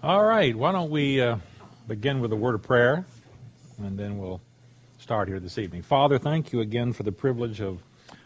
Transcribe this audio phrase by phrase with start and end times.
[0.00, 1.38] All right, why don't we uh,
[1.88, 3.04] begin with a word of prayer,
[3.78, 4.40] and then we'll
[4.98, 5.82] start here this evening.
[5.82, 7.82] Father, thank you again for the privilege of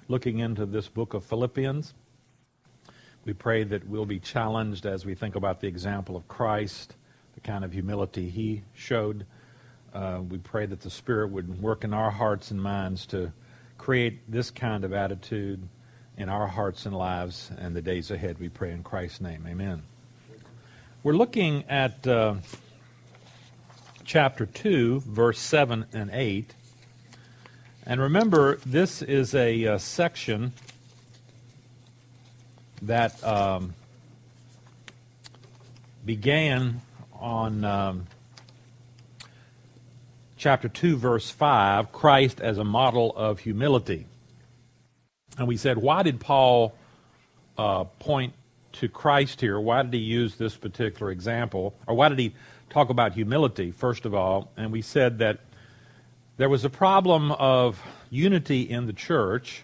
[0.06, 1.94] looking into this book of Philippians.
[3.24, 6.94] We pray that we'll be challenged as we think about the example of Christ,
[7.32, 9.24] the kind of humility he showed.
[9.94, 13.32] Uh, we pray that the Spirit would work in our hearts and minds to
[13.78, 15.66] create this kind of attitude
[16.18, 18.38] in our hearts and lives and the days ahead.
[18.38, 19.46] We pray in Christ's name.
[19.48, 19.84] Amen.
[21.04, 22.36] We're looking at uh,
[24.04, 26.54] chapter 2, verse 7 and 8.
[27.84, 30.52] And remember, this is a, uh, section
[32.82, 33.74] that um,
[36.06, 36.82] began
[37.18, 38.06] on um,
[40.36, 44.06] chapter 2, verse 5 Christ as a model of humility.
[45.36, 46.76] And we said, why did Paul
[47.58, 48.34] uh, point
[48.74, 51.74] to Christ here, why did he use this particular example?
[51.86, 52.34] Or why did he
[52.70, 54.50] talk about humility, first of all?
[54.56, 55.40] And we said that
[56.36, 59.62] there was a problem of unity in the church.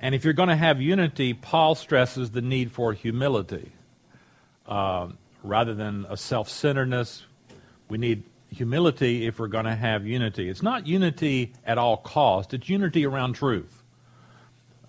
[0.00, 3.72] And if you're going to have unity, Paul stresses the need for humility.
[4.66, 5.08] Uh,
[5.42, 7.24] rather than a self centeredness,
[7.88, 10.48] we need humility if we're going to have unity.
[10.48, 13.83] It's not unity at all cost, it's unity around truth.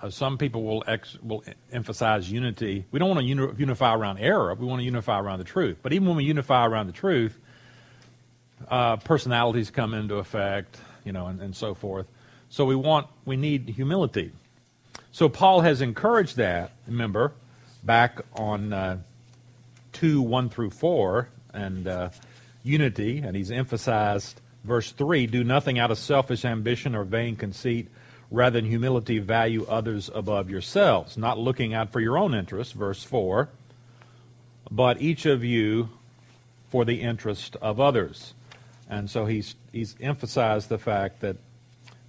[0.02, 2.86] Uh, some people will ex, will emphasize unity.
[2.92, 4.54] We don't want to uni- unify around error.
[4.54, 5.78] We want to unify around the truth.
[5.82, 7.38] But even when we unify around the truth,
[8.70, 12.08] uh, personalities come into effect, you know, and, and, so forth.
[12.50, 14.32] So we want we need humility.
[15.12, 16.72] So Paul has encouraged that.
[16.88, 17.34] Remember,
[17.84, 18.98] back on uh,
[19.94, 22.10] two one through four and uh,
[22.64, 27.90] unity, and he's emphasized verse three: do nothing out of selfish ambition or vain conceit
[28.32, 33.04] rather than humility value others above yourselves, not looking out for your own interests, verse
[33.04, 33.50] 4,
[34.72, 35.90] but each of you
[36.70, 38.34] for the interest of others.
[38.90, 41.38] And so he's, he's emphasized the fact that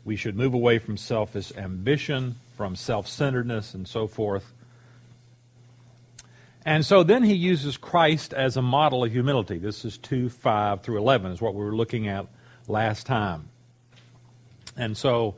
[0.05, 4.53] we should move away from selfish ambition, from self centeredness, and so forth.
[6.65, 9.59] And so then he uses Christ as a model of humility.
[9.59, 12.26] This is 2 5 through 11, is what we were looking at
[12.69, 13.49] last time.
[14.76, 15.37] And so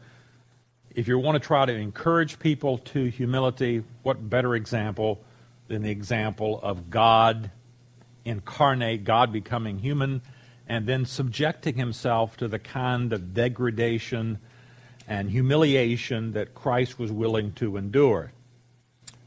[0.99, 5.21] if you want to try to encourage people to humility, what better example
[5.69, 7.53] than the example of God
[8.25, 10.23] incarnate, God becoming human,
[10.69, 14.41] and then subjecting himself to the kind of degradation
[15.07, 18.33] and humiliation that Christ was willing to endure.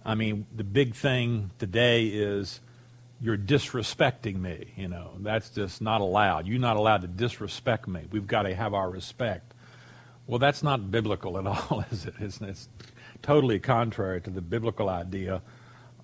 [0.04, 2.60] I mean, the big thing today is
[3.22, 4.74] you're disrespecting me.
[4.76, 6.48] You know, that's just not allowed.
[6.48, 8.02] You're not allowed to disrespect me.
[8.12, 9.51] We've got to have our respect.
[10.32, 12.14] Well, that's not biblical at all, is it?
[12.22, 12.70] It's, it's
[13.22, 15.42] totally contrary to the biblical idea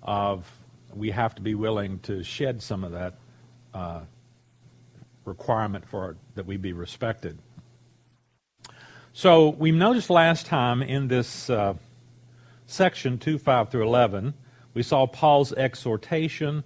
[0.02, 0.46] of
[0.94, 3.14] we have to be willing to shed some of that
[3.72, 4.00] uh,
[5.24, 7.38] requirement for that we be respected.
[9.14, 11.72] So we noticed last time in this uh,
[12.66, 14.34] section 2 5 through 11,
[14.74, 16.64] we saw Paul's exhortation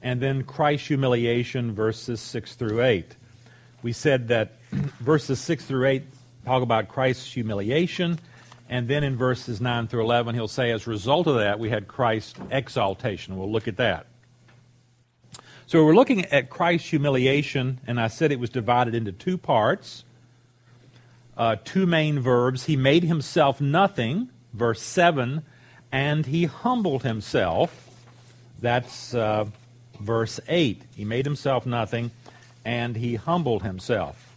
[0.00, 3.16] and then Christ's humiliation, verses 6 through 8.
[3.82, 4.52] We said that
[5.00, 6.04] verses 6 through 8
[6.44, 8.18] talk about Christ's humiliation.
[8.68, 11.70] And then in verses 9 through 11, he'll say, as a result of that, we
[11.70, 13.36] had Christ's exaltation.
[13.36, 14.06] We'll look at that.
[15.66, 20.04] So we're looking at Christ's humiliation, and I said it was divided into two parts,
[21.36, 22.64] uh, two main verbs.
[22.66, 25.42] He made himself nothing, verse 7,
[25.92, 27.88] and he humbled himself.
[28.60, 29.46] That's uh,
[30.00, 30.82] verse 8.
[30.96, 32.10] He made himself nothing,
[32.64, 34.29] and he humbled himself.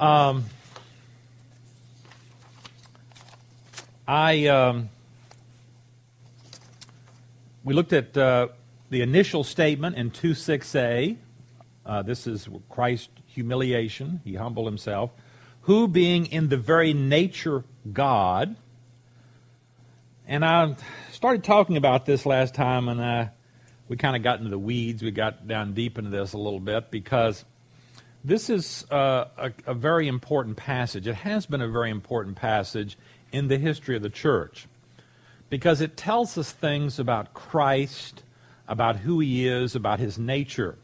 [0.00, 0.46] Um,
[4.08, 4.88] I um,
[7.62, 8.48] we looked at uh,
[8.88, 11.18] the initial statement in 2.6a.
[11.84, 14.22] Uh, this is Christ's humiliation.
[14.24, 15.10] He humbled himself.
[15.62, 17.62] Who, being in the very nature
[17.92, 18.56] God,
[20.26, 20.76] and I
[21.12, 23.32] started talking about this last time, and I,
[23.86, 25.02] we kind of got into the weeds.
[25.02, 27.44] We got down deep into this a little bit because
[28.24, 31.06] this is uh, a, a very important passage.
[31.06, 32.98] It has been a very important passage
[33.32, 34.66] in the history of the church
[35.48, 38.22] because it tells us things about Christ,
[38.68, 40.76] about who he is, about his nature.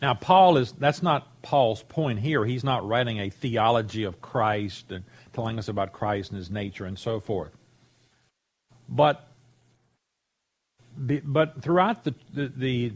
[0.00, 2.44] Now, Paul is, that's not Paul's point here.
[2.44, 6.84] He's not writing a theology of Christ and telling us about Christ and his nature
[6.86, 7.50] and so forth.
[8.88, 9.28] But,
[10.96, 12.92] but throughout the, the, the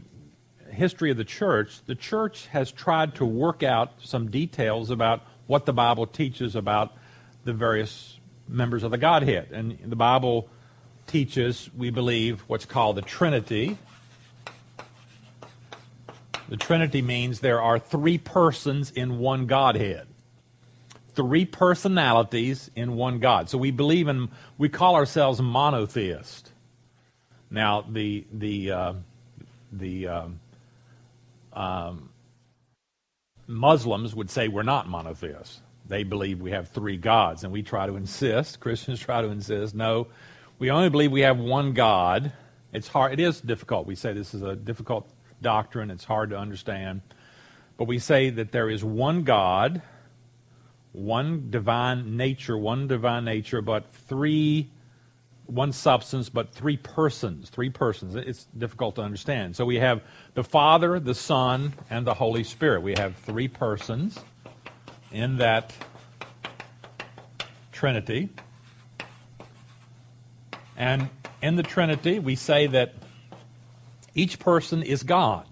[0.73, 5.65] history of the church, the church has tried to work out some details about what
[5.65, 6.93] the Bible teaches about
[7.43, 9.49] the various members of the Godhead.
[9.51, 10.49] And the Bible
[11.07, 13.77] teaches, we believe, what's called the Trinity.
[16.49, 20.07] The Trinity means there are three persons in one Godhead.
[21.15, 23.49] Three personalities in one God.
[23.49, 26.51] So we believe in, we call ourselves monotheist.
[27.51, 28.93] Now, the, the, uh,
[29.71, 30.39] the um,
[31.53, 32.09] um,
[33.47, 35.61] Muslims would say we're not monotheists.
[35.87, 39.75] They believe we have three gods, and we try to insist, Christians try to insist,
[39.75, 40.07] no,
[40.59, 42.31] we only believe we have one God.
[42.71, 43.85] It's hard, it is difficult.
[43.85, 45.09] We say this is a difficult
[45.41, 47.01] doctrine, it's hard to understand.
[47.77, 49.81] But we say that there is one God,
[50.93, 54.69] one divine nature, one divine nature, but three
[55.45, 57.49] one substance, but three persons.
[57.49, 58.15] Three persons.
[58.15, 59.55] It's difficult to understand.
[59.55, 60.01] So we have
[60.33, 62.81] the Father, the Son, and the Holy Spirit.
[62.81, 64.19] We have three persons
[65.11, 65.73] in that
[67.71, 68.29] Trinity.
[70.77, 71.09] And
[71.41, 72.93] in the Trinity, we say that
[74.15, 75.47] each person is God.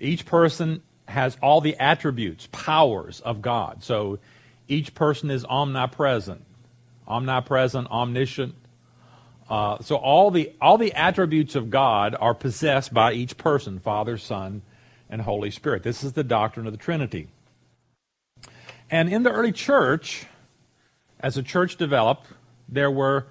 [0.00, 3.82] Each person has all the attributes, powers of God.
[3.82, 4.18] So
[4.68, 6.44] each person is omnipresent,
[7.06, 8.54] omnipresent, omniscient,
[9.48, 14.18] uh, so all the all the attributes of God are possessed by each person, Father,
[14.18, 14.62] Son,
[15.08, 15.82] and Holy Spirit.
[15.82, 17.28] This is the doctrine of the Trinity.
[18.90, 20.26] And in the early church,
[21.20, 22.26] as the church developed,
[22.68, 23.26] there were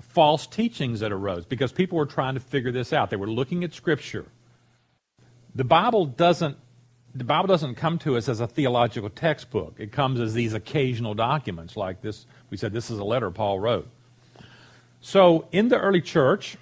[0.00, 3.10] false teachings that arose because people were trying to figure this out.
[3.10, 4.26] They were looking at Scripture.
[5.54, 6.58] The Bible doesn't
[7.14, 9.76] the Bible doesn't come to us as a theological textbook.
[9.78, 12.26] It comes as these occasional documents, like this.
[12.50, 13.88] We said this is a letter Paul wrote.
[15.04, 16.56] So in the early church,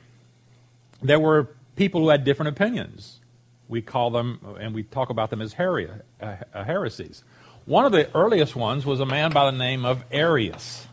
[1.00, 3.20] there were people who had different opinions.
[3.68, 5.86] We call them, and we talk about them as uh,
[6.20, 7.22] uh, heresies.
[7.66, 10.88] One of the earliest ones was a man by the name of Arius.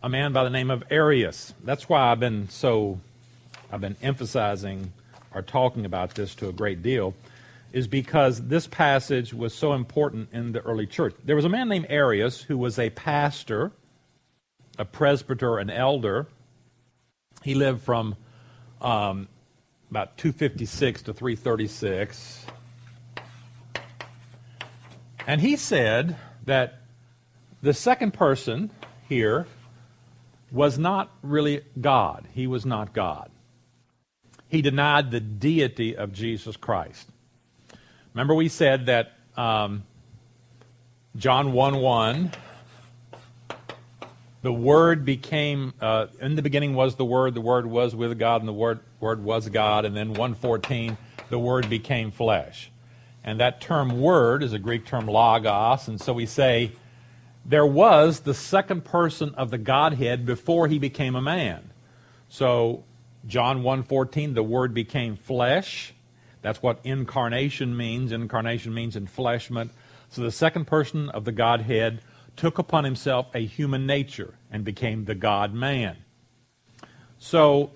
[0.00, 1.52] A man by the name of Arius.
[1.64, 3.00] That's why I've been so,
[3.72, 4.92] I've been emphasizing
[5.34, 7.14] or talking about this to a great deal,
[7.72, 11.16] is because this passage was so important in the early church.
[11.24, 13.72] There was a man named Arius who was a pastor
[14.78, 16.26] a presbyter, an elder.
[17.42, 18.16] He lived from
[18.80, 19.28] um,
[19.90, 22.46] about 256 to 336.
[25.26, 26.16] And he said
[26.46, 26.80] that
[27.60, 28.70] the second person
[29.08, 29.46] here
[30.50, 32.26] was not really God.
[32.32, 33.30] He was not God.
[34.48, 37.08] He denied the deity of Jesus Christ.
[38.14, 39.84] Remember, we said that um,
[41.16, 42.30] John 1 1
[44.48, 48.40] the Word became, uh, in the beginning was the Word, the Word was with God,
[48.40, 49.84] and the Word, Word was God.
[49.84, 50.96] And then 114,
[51.28, 52.70] the Word became flesh.
[53.22, 55.86] And that term Word is a Greek term logos.
[55.86, 56.72] And so we say
[57.44, 61.68] there was the second person of the Godhead before he became a man.
[62.30, 62.84] So
[63.26, 65.92] John 1.14, the Word became flesh.
[66.40, 68.12] That's what incarnation means.
[68.12, 69.68] Incarnation means enfleshment.
[70.08, 72.00] So the second person of the Godhead
[72.34, 75.96] took upon himself a human nature and became the God man.
[77.18, 77.70] So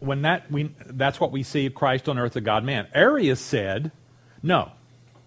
[0.00, 2.88] when that we that's what we see of Christ on earth, the God man.
[2.94, 3.92] Arius said,
[4.42, 4.72] no,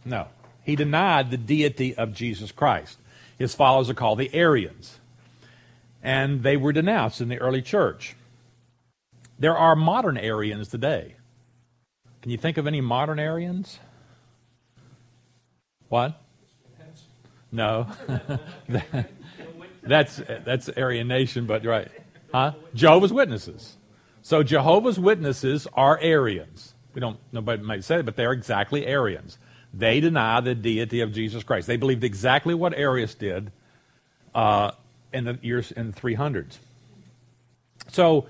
[0.04, 0.28] no.
[0.64, 2.98] He denied the deity of Jesus Christ.
[3.38, 5.00] His followers are called the Arians.
[6.02, 8.16] And they were denounced in the early church.
[9.38, 11.16] There are modern Arians today.
[12.22, 13.80] Can you think of any modern Arians?
[15.90, 16.20] What?
[17.52, 17.88] No.
[19.86, 21.90] that's that's Aryan Nation, but right.
[22.34, 22.54] Huh?
[22.74, 23.78] Jehovah's Witnesses.
[24.22, 26.74] So Jehovah's Witnesses are Arians.
[26.94, 29.38] We don't nobody might say it, but they're exactly Arians.
[29.74, 31.68] They deny the deity of Jesus Christ.
[31.68, 33.52] They believed exactly what Arius did
[34.34, 34.72] uh,
[35.12, 36.58] in the years in the 300s.
[37.90, 38.28] So,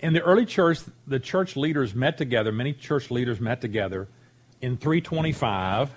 [0.00, 2.52] in the early church, the church leaders met together.
[2.52, 4.08] Many church leaders met together
[4.60, 5.90] in 325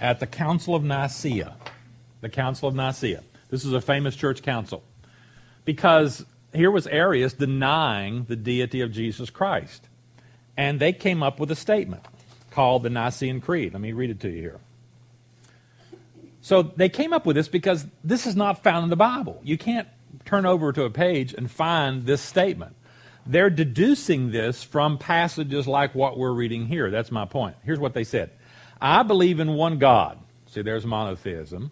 [0.00, 1.54] at the Council of Nicaea.
[2.20, 3.22] The Council of Nicaea.
[3.50, 4.82] This is a famous church council.
[5.64, 9.86] Because here was Arius denying the deity of Jesus Christ.
[10.56, 12.02] And they came up with a statement
[12.50, 13.72] called the Nicene Creed.
[13.72, 14.60] Let me read it to you here.
[16.40, 19.40] So they came up with this because this is not found in the Bible.
[19.44, 19.86] You can't
[20.24, 22.74] turn over to a page and find this statement.
[23.26, 26.90] They're deducing this from passages like what we're reading here.
[26.90, 27.56] That's my point.
[27.64, 28.30] Here's what they said
[28.80, 30.18] I believe in one God.
[30.46, 31.70] See, there's monotheism.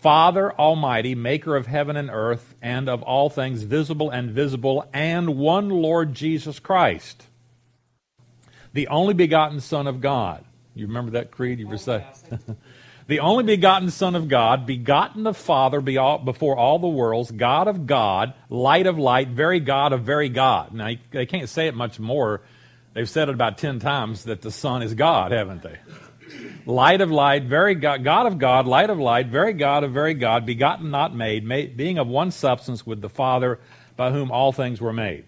[0.00, 5.36] Father Almighty, maker of heaven and earth, and of all things visible and visible, and
[5.36, 7.26] one Lord Jesus Christ,
[8.72, 10.42] the only begotten Son of God.
[10.74, 12.06] You remember that creed you recite?
[12.32, 12.38] Oh,
[13.08, 17.86] the only begotten Son of God, begotten of Father before all the worlds, God of
[17.86, 20.72] God, light of light, very God of very God.
[20.72, 22.40] Now, they can't say it much more.
[22.94, 25.76] They've said it about 10 times that the Son is God, haven't they?
[26.70, 30.14] Light of light, very God, God of God, light of light, very God of very
[30.14, 33.58] God, begotten, not made, made, being of one substance with the Father,
[33.96, 35.24] by whom all things were made.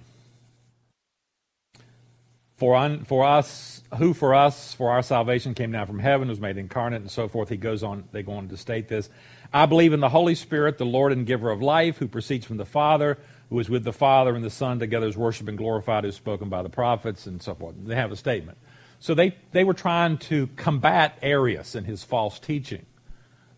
[2.57, 6.39] For, un, for us, who for us, for our salvation came down from heaven, was
[6.39, 7.49] made incarnate, and so forth.
[7.49, 9.11] He goes on, they go on to state this.
[9.53, 12.59] I believe in the Holy Spirit, the Lord and giver of life, who proceeds from
[12.59, 13.19] the Father,
[13.51, 16.17] who is with the Father and the Son, together is worshiped and glorified, who is
[16.17, 17.75] spoken by the prophets, and so forth.
[17.85, 18.59] They have a statement.
[19.03, 22.87] So they, they were trying to combat Arius and his false teaching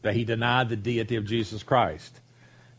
[0.00, 2.18] that he denied the deity of Jesus Christ.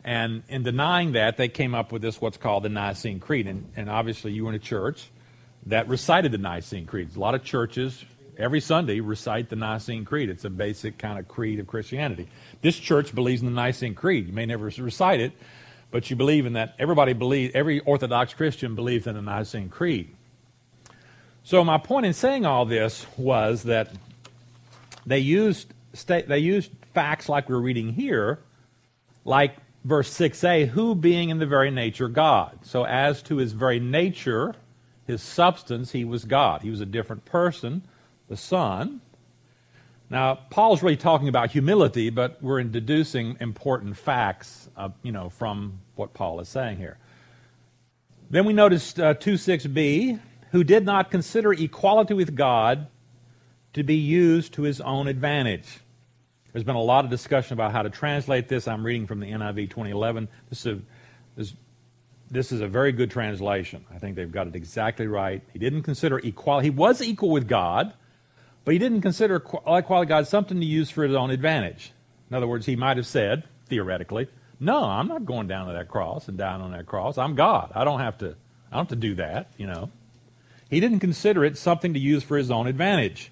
[0.03, 3.45] And in denying that, they came up with this, what's called the Nicene Creed.
[3.45, 5.11] And, and obviously, you were in a church
[5.67, 7.15] that recited the Nicene Creed.
[7.15, 8.03] A lot of churches,
[8.35, 10.31] every Sunday, recite the Nicene Creed.
[10.31, 12.27] It's a basic kind of creed of Christianity.
[12.63, 14.25] This church believes in the Nicene Creed.
[14.25, 15.33] You may never recite it,
[15.91, 16.73] but you believe in that.
[16.79, 20.15] Everybody believes, every Orthodox Christian believes in the Nicene Creed.
[21.45, 23.91] So my point in saying all this was that
[25.05, 25.71] they used
[26.07, 28.39] they used facts like we're reading here,
[29.25, 32.57] like verse 6a, who being in the very nature God.
[32.63, 34.55] So as to his very nature,
[35.05, 36.63] his substance, he was God.
[36.63, 37.83] He was a different person,
[38.27, 38.99] the Son.
[40.09, 45.29] Now, Paul's really talking about humility, but we're in deducing important facts, uh, you know,
[45.29, 46.97] from what Paul is saying here.
[48.31, 50.19] Then we noticed uh, 2.6b,
[50.55, 52.87] who did not consider equality with God
[53.73, 55.81] to be used to his own advantage.
[56.53, 58.65] There's been a lot of discussion about how to translate this.
[58.65, 60.29] I'm reading from the NIV 2011.
[60.49, 60.81] This is a,
[61.35, 61.53] this,
[62.31, 63.83] this is a very good translation.
[63.93, 65.43] I think they've got it exactly right.
[65.51, 66.67] He didn't consider equality.
[66.67, 67.93] He was equal with God,
[68.63, 71.91] but he didn't consider equality with God something to use for his own advantage.
[72.29, 74.29] In other words, he might have said, theoretically,
[74.61, 77.17] no, I'm not going down to that cross and dying on that cross.
[77.17, 77.73] I'm God.
[77.75, 78.37] I don't have to,
[78.71, 79.91] I don't have to do that, you know.
[80.69, 83.31] He didn't consider it something to use for his own advantage.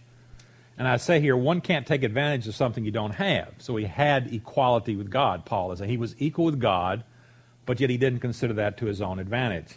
[0.77, 3.53] And I say here, one can't take advantage of something you don't have.
[3.59, 5.89] So he had equality with God, Paul is saying.
[5.89, 7.03] He was equal with God,
[7.65, 9.75] but yet he didn't consider that to his own advantage.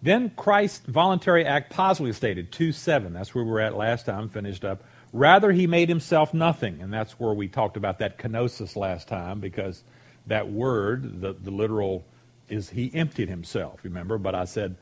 [0.00, 3.12] Then Christ's voluntary act positively stated, 2 7.
[3.12, 4.84] That's where we were at last time, finished up.
[5.12, 6.80] Rather, he made himself nothing.
[6.80, 9.82] And that's where we talked about that kenosis last time, because
[10.26, 12.04] that word, the, the literal,
[12.48, 14.18] is he emptied himself, remember?
[14.18, 14.76] But I said,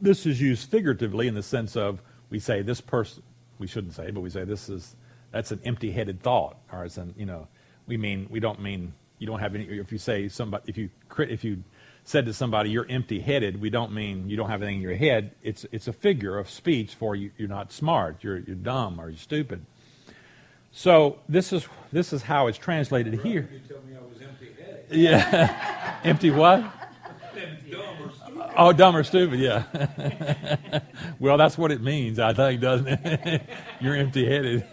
[0.00, 2.00] this is used figuratively in the sense of
[2.30, 3.22] we say this person,
[3.58, 4.96] we shouldn't say, but we say this is,
[5.32, 6.56] that's an empty headed thought.
[6.72, 7.48] Or an, you know,
[7.86, 10.90] we mean, we don't mean, you don't have any, if you say somebody, if you,
[11.18, 11.64] if you
[12.04, 14.96] said to somebody, you're empty headed, we don't mean you don't have anything in your
[14.96, 15.32] head.
[15.42, 19.08] It's, it's a figure of speech for you, you're not smart, you're, you're dumb or
[19.08, 19.64] you're stupid.
[20.70, 23.48] So this is, this is how it's translated here.
[23.52, 24.84] You told me I was empty headed.
[24.90, 25.98] Yeah.
[26.04, 26.62] empty what?
[28.60, 30.80] Oh, dumb or stupid, yeah.
[31.20, 33.48] well, that's what it means, I think, doesn't it?
[33.80, 34.64] You're empty headed.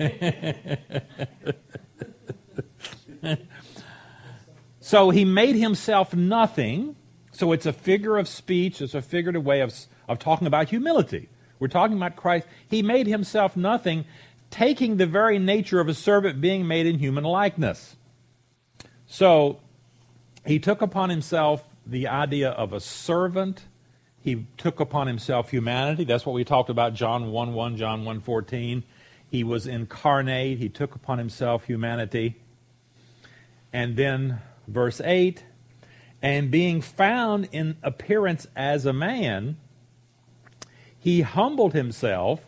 [4.79, 6.95] so he made himself nothing.
[7.31, 9.71] So it's a figure of speech, it's a figurative way of,
[10.09, 11.29] of talking about humility.
[11.59, 12.47] We're talking about Christ.
[12.67, 14.05] He made himself nothing,
[14.49, 17.97] taking the very nature of a servant being made in human likeness.
[19.05, 19.59] So
[20.43, 23.65] he took upon himself the idea of a servant
[24.25, 26.03] he took upon himself humanity.
[26.03, 28.83] That's what we talked about John 1 1, John 1 14.
[29.29, 30.57] He was incarnate.
[30.57, 32.35] He took upon himself humanity.
[33.71, 35.43] And then verse 8
[36.23, 39.57] and being found in appearance as a man,
[40.97, 42.41] he humbled himself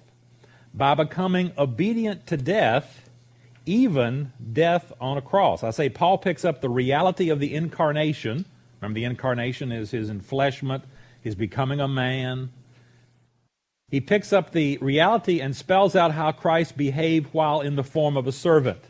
[0.74, 3.07] by becoming obedient to death,
[3.67, 5.63] even death on a cross.
[5.63, 8.46] I say Paul picks up the reality of the incarnation.
[8.81, 10.81] Remember, the incarnation is his enfleshment
[11.24, 12.52] He's becoming a man.
[13.90, 18.18] He picks up the reality and spells out how Christ behaved while in the form
[18.18, 18.82] of a servant.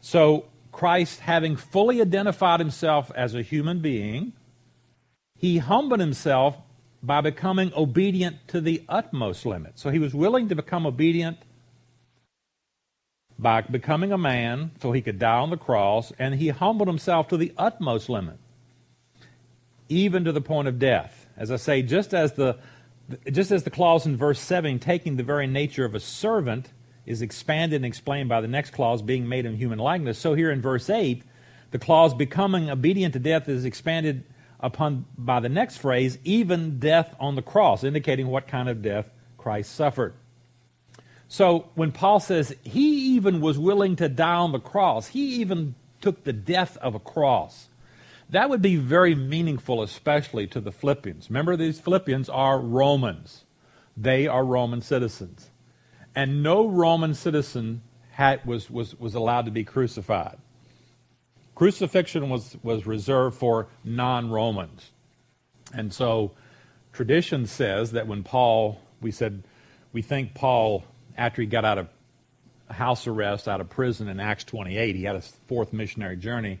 [0.00, 4.32] So, Christ, having fully identified himself as a human being,
[5.36, 6.56] he humbled himself
[7.02, 9.78] by becoming obedient to the utmost limit.
[9.78, 11.38] So, he was willing to become obedient
[13.38, 17.28] by becoming a man so he could die on the cross, and he humbled himself
[17.28, 18.38] to the utmost limit
[19.92, 21.26] even to the point of death.
[21.36, 22.58] As I say, just as the
[23.30, 26.72] just as the clause in verse 7 taking the very nature of a servant
[27.04, 30.50] is expanded and explained by the next clause being made in human likeness, so here
[30.50, 31.22] in verse 8
[31.72, 34.24] the clause becoming obedient to death is expanded
[34.60, 39.10] upon by the next phrase even death on the cross indicating what kind of death
[39.36, 40.14] Christ suffered.
[41.28, 45.74] So when Paul says he even was willing to die on the cross, he even
[46.02, 47.68] took the death of a cross.
[48.32, 51.28] That would be very meaningful, especially to the Philippians.
[51.28, 53.44] Remember, these Philippians are Romans.
[53.94, 55.50] They are Roman citizens.
[56.14, 60.38] And no Roman citizen had, was, was, was allowed to be crucified.
[61.54, 64.92] Crucifixion was, was reserved for non Romans.
[65.74, 66.32] And so
[66.94, 69.42] tradition says that when Paul, we said,
[69.92, 70.84] we think Paul,
[71.18, 71.88] after he got out of
[72.70, 76.60] house arrest, out of prison in Acts 28, he had a fourth missionary journey.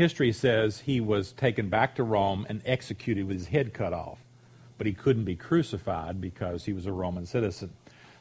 [0.00, 4.18] History says he was taken back to Rome and executed with his head cut off.
[4.78, 7.70] But he couldn't be crucified because he was a Roman citizen.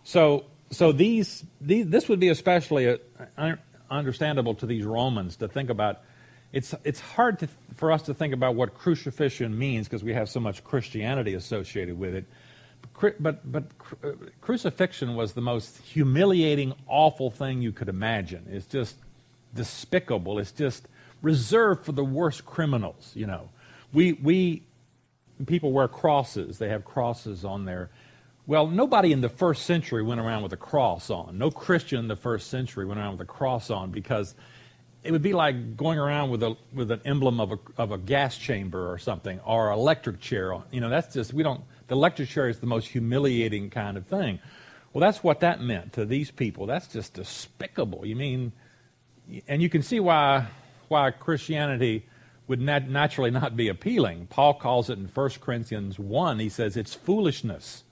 [0.04, 3.00] So, so these, these this would be especially a,
[3.38, 3.56] uh,
[3.90, 6.02] understandable to these Romans to think about.
[6.52, 10.28] It's, it's hard to, for us to think about what crucifixion means because we have
[10.28, 12.26] so much Christianity associated with it.
[13.00, 13.64] But, but, but
[14.04, 18.48] uh, crucifixion was the most humiliating, awful thing you could imagine.
[18.52, 18.98] It's just
[19.56, 20.40] despicable.
[20.40, 20.90] It's just
[21.22, 23.50] reserved for the worst criminals, you know.
[23.94, 24.64] We, we,
[25.46, 26.58] people wear crosses.
[26.58, 27.90] They have crosses on their
[28.50, 31.38] well, nobody in the first century went around with a cross on.
[31.38, 34.34] No Christian in the first century went around with a cross on because
[35.04, 38.00] it would be like going around with a with an emblem of a of a
[38.00, 40.52] gas chamber or something or an electric chair.
[40.72, 41.62] You know, that's just we don't.
[41.90, 44.40] The electric chair is the most humiliating kind of thing.
[44.94, 46.66] Well, that's what that meant to these people.
[46.66, 48.04] That's just despicable.
[48.04, 48.52] You mean,
[49.48, 50.48] and you can see why
[50.90, 52.06] why Christianity
[52.48, 54.28] would nat- naturally not be appealing.
[54.28, 57.84] Paul calls it in 1 Corinthians 1, he says it's foolishness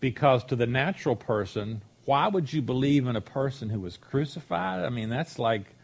[0.00, 4.84] because to the natural person, why would you believe in a person who was crucified?
[4.84, 5.76] I mean, that's like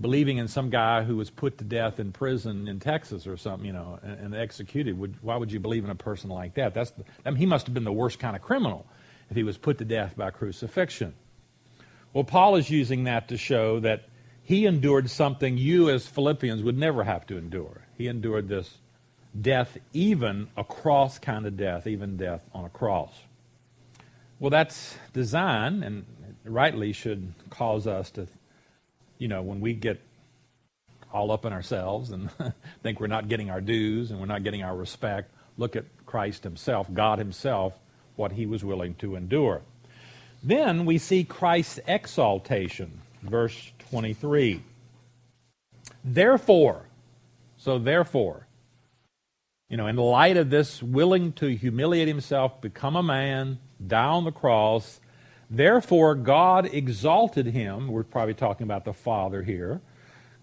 [0.00, 3.66] believing in some guy who was put to death in prison in Texas or something,
[3.66, 4.98] you know, and, and executed.
[4.98, 6.74] Would, why would you believe in a person like that?
[6.74, 8.86] That's the, I mean, he must have been the worst kind of criminal
[9.30, 11.14] if he was put to death by crucifixion.
[12.12, 14.08] Well, Paul is using that to show that
[14.46, 17.82] he endured something you, as Philippians, would never have to endure.
[17.98, 18.78] He endured this
[19.38, 23.10] death, even a cross kind of death, even death on a cross.
[24.38, 26.06] Well, that's design, and
[26.44, 28.28] rightly should cause us to,
[29.18, 30.00] you know, when we get
[31.12, 32.30] all up in ourselves and
[32.84, 35.28] think we're not getting our dues and we're not getting our respect,
[35.58, 37.72] look at Christ Himself, God Himself,
[38.14, 39.62] what He was willing to endure.
[40.40, 44.62] Then we see Christ's exaltation, verse 23.
[46.04, 46.86] Therefore,
[47.56, 48.46] so therefore,
[49.68, 54.24] you know, in light of this willing to humiliate himself, become a man, die on
[54.24, 55.00] the cross.
[55.50, 57.88] Therefore, God exalted him.
[57.88, 59.80] We're probably talking about the Father here.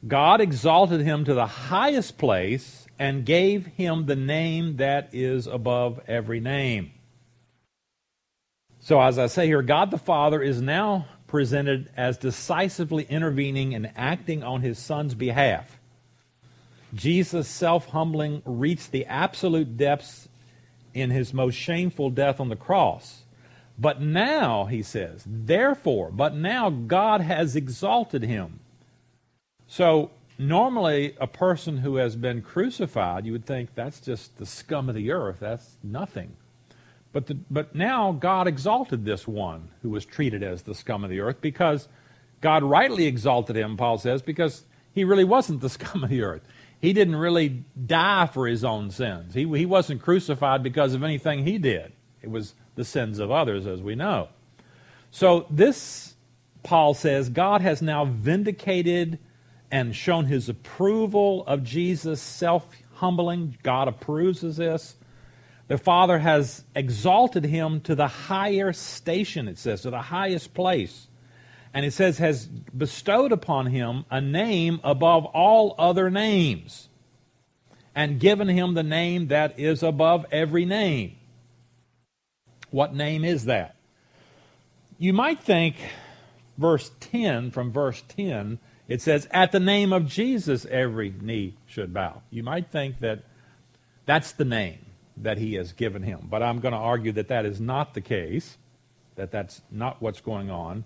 [0.05, 6.01] God exalted him to the highest place and gave him the name that is above
[6.07, 6.91] every name.
[8.79, 13.91] So, as I say here, God the Father is now presented as decisively intervening and
[13.95, 15.79] acting on his Son's behalf.
[16.93, 20.29] Jesus' self humbling reached the absolute depths
[20.93, 23.23] in his most shameful death on the cross.
[23.79, 28.59] But now, he says, therefore, but now God has exalted him.
[29.65, 34.87] So, normally, a person who has been crucified, you would think that's just the scum
[34.87, 35.37] of the earth.
[35.39, 36.35] That's nothing.
[37.13, 41.11] But, the, but now God exalted this one who was treated as the scum of
[41.11, 41.87] the earth because
[42.41, 46.41] God rightly exalted him, Paul says, because he really wasn't the scum of the earth.
[46.81, 49.33] He didn't really die for his own sins.
[49.33, 51.93] He, he wasn't crucified because of anything he did.
[52.21, 54.29] It was the sins of others, as we know.
[55.11, 56.15] So, this,
[56.63, 59.19] Paul says, God has now vindicated
[59.71, 63.57] and shown his approval of Jesus' self humbling.
[63.63, 64.95] God approves of this.
[65.67, 71.07] The Father has exalted him to the higher station, it says, to the highest place.
[71.73, 76.89] And it says, has bestowed upon him a name above all other names,
[77.95, 81.15] and given him the name that is above every name
[82.73, 83.75] what name is that?
[84.97, 85.75] You might think,
[86.57, 91.93] verse 10, from verse 10, it says, At the name of Jesus, every knee should
[91.93, 92.23] bow.
[92.31, 93.25] You might think that
[94.07, 94.82] that's the name
[95.17, 96.27] that he has given him.
[96.29, 98.57] But I'm going to argue that that is not the case,
[99.15, 100.85] that that's not what's going on.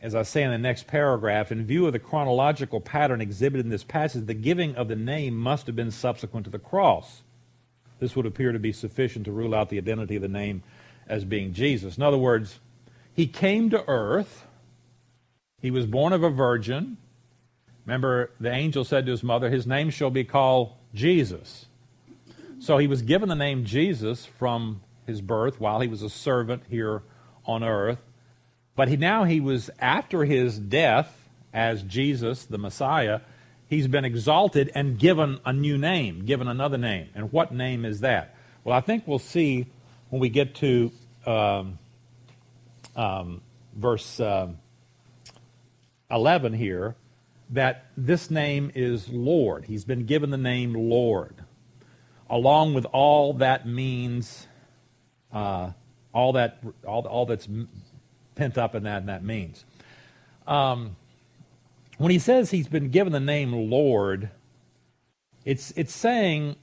[0.00, 3.70] As I say in the next paragraph, in view of the chronological pattern exhibited in
[3.70, 7.22] this passage, the giving of the name must have been subsequent to the cross.
[7.98, 10.62] This would appear to be sufficient to rule out the identity of the name
[11.08, 11.96] as being Jesus.
[11.96, 12.60] In other words,
[13.14, 14.46] he came to earth,
[15.62, 16.98] he was born of a virgin.
[17.86, 21.66] Remember, the angel said to his mother, His name shall be called Jesus.
[22.58, 26.64] So he was given the name Jesus from his birth while he was a servant
[26.68, 27.02] here
[27.44, 27.98] on earth.
[28.74, 33.20] But he, now he was, after his death as Jesus, the Messiah,
[33.68, 37.08] he's been exalted and given a new name, given another name.
[37.14, 38.34] And what name is that?
[38.64, 39.66] Well, I think we'll see
[40.10, 40.92] when we get to
[41.24, 41.78] um,
[42.94, 43.40] um,
[43.74, 44.48] verse uh,
[46.10, 46.94] 11 here
[47.50, 49.64] that this name is Lord.
[49.64, 51.35] He's been given the name Lord,
[52.28, 54.46] along with all that means,
[55.32, 55.70] uh,
[56.12, 57.48] all that all, all that's
[58.34, 59.64] pent up in that and that means.
[60.46, 60.96] Um,
[61.98, 64.30] when he says he's been given the name Lord,
[65.44, 66.56] it's it's saying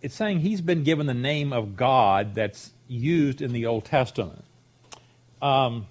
[0.00, 4.44] it's saying he's been given the name of God that's used in the Old Testament.
[5.40, 5.86] Um,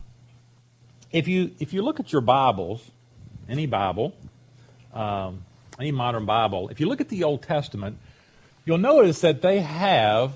[1.12, 2.92] if you if you look at your Bibles,
[3.48, 4.14] any Bible,
[4.94, 5.46] um,
[5.80, 7.98] any modern Bible, if you look at the Old Testament,
[8.68, 10.34] you'll notice that they have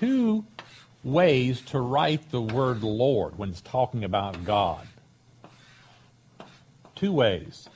[0.00, 0.44] two
[1.04, 4.84] ways to write the word Lord when it's talking about God.
[6.96, 7.68] Two ways.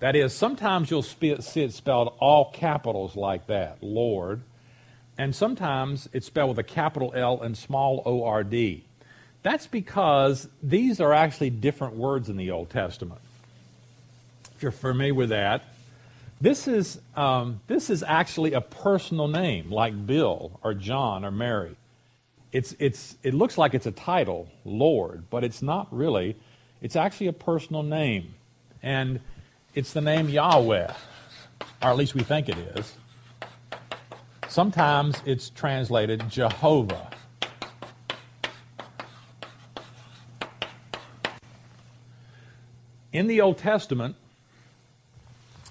[0.00, 4.40] That is, sometimes you'll see it spelled all capitals like that, Lord,
[5.16, 8.84] and sometimes it's spelled with a capital L and small O R D.
[9.44, 13.20] That's because these are actually different words in the Old Testament.
[14.56, 15.71] If you're familiar with that,
[16.42, 21.76] this is, um, this is actually a personal name, like Bill or John or Mary.
[22.50, 26.36] It's, it's, it looks like it's a title, Lord, but it's not really.
[26.80, 28.34] It's actually a personal name.
[28.82, 29.20] And
[29.76, 30.92] it's the name Yahweh,
[31.80, 32.96] or at least we think it is.
[34.48, 37.08] Sometimes it's translated Jehovah.
[43.12, 44.16] In the Old Testament,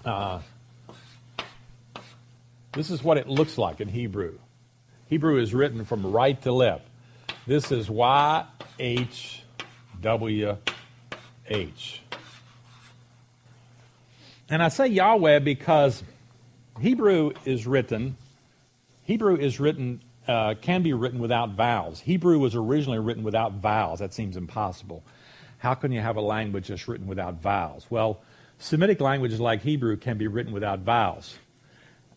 [0.06, 0.40] uh,
[2.74, 4.38] this is what it looks like in Hebrew.
[5.06, 6.86] Hebrew is written from right to left.
[7.46, 8.46] This is Y
[8.78, 9.42] H
[10.00, 10.56] W
[11.46, 12.02] H.
[14.48, 16.02] And I say Yahweh because
[16.80, 18.16] Hebrew is written,
[19.04, 22.00] Hebrew is written, uh, can be written without vowels.
[22.00, 24.00] Hebrew was originally written without vowels.
[24.00, 25.02] That seems impossible.
[25.58, 27.86] How can you have a language that's written without vowels?
[27.90, 28.20] Well,
[28.62, 31.36] Semitic languages like Hebrew can be written without vowels.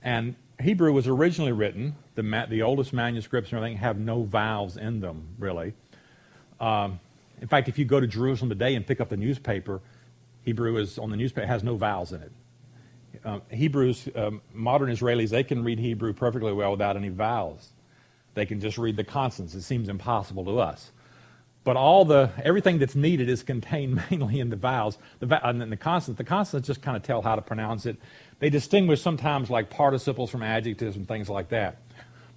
[0.03, 4.77] And Hebrew was originally written, the, ma- the oldest manuscripts and everything have no vowels
[4.77, 5.73] in them, really.
[6.59, 6.99] Um,
[7.41, 9.81] in fact, if you go to Jerusalem today and pick up the newspaper,
[10.43, 12.31] Hebrew is on the newspaper has no vowels in it.
[13.25, 17.69] Um, Hebrews, um, modern Israelis, they can read Hebrew perfectly well without any vowels.
[18.35, 19.55] They can just read the consonants.
[19.55, 20.91] It seems impossible to us.
[21.63, 24.97] But all the everything that's needed is contained mainly in the vowels.
[25.19, 26.17] The and the consonants.
[26.19, 27.97] The consonants just kind of tell how to pronounce it.
[28.39, 31.78] They distinguish sometimes like participles from adjectives and things like that.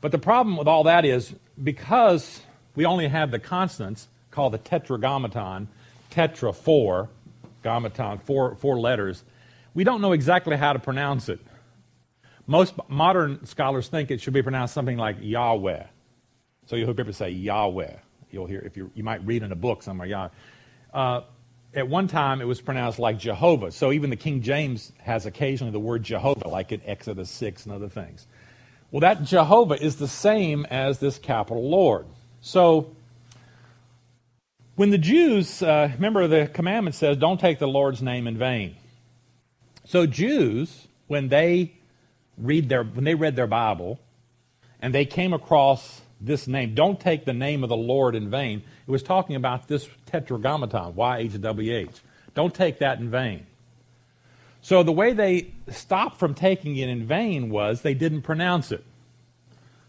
[0.01, 2.41] But the problem with all that is because
[2.75, 5.69] we only have the consonants called the tetragrammaton,
[6.11, 7.09] tetra four,
[7.63, 9.25] grammaton four four letters.
[9.75, 11.41] We don't know exactly how to pronounce it.
[12.47, 15.85] Most modern scholars think it should be pronounced something like Yahweh.
[16.67, 17.97] So you'll hear people say Yahweh
[18.31, 20.07] You'll hear if you you might read in a book somewhere.
[20.07, 20.29] Yeah.
[20.93, 21.23] Uh,
[21.75, 23.71] at one time, it was pronounced like Jehovah.
[23.71, 27.75] So even the King James has occasionally the word Jehovah, like in Exodus 6 and
[27.75, 28.27] other things.
[28.91, 32.07] Well, that Jehovah is the same as this capital Lord.
[32.41, 32.97] So
[34.77, 38.77] when the Jews, uh, remember the commandment says, don't take the Lord's name in vain.
[39.85, 41.75] So Jews, when they
[42.39, 44.01] read their, when they read their Bible,
[44.81, 46.75] and they came across this name.
[46.75, 48.63] Don't take the name of the Lord in vain.
[48.87, 52.01] It was talking about this tetragrammaton, Y-H-W-H.
[52.35, 53.47] Don't take that in vain.
[54.61, 58.85] So the way they stopped from taking it in vain was they didn't pronounce it.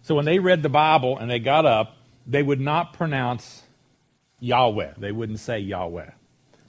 [0.04, 3.64] So when they read the Bible and they got up, they would not pronounce
[4.40, 4.94] Yahweh.
[4.98, 6.12] They wouldn't say Yahweh.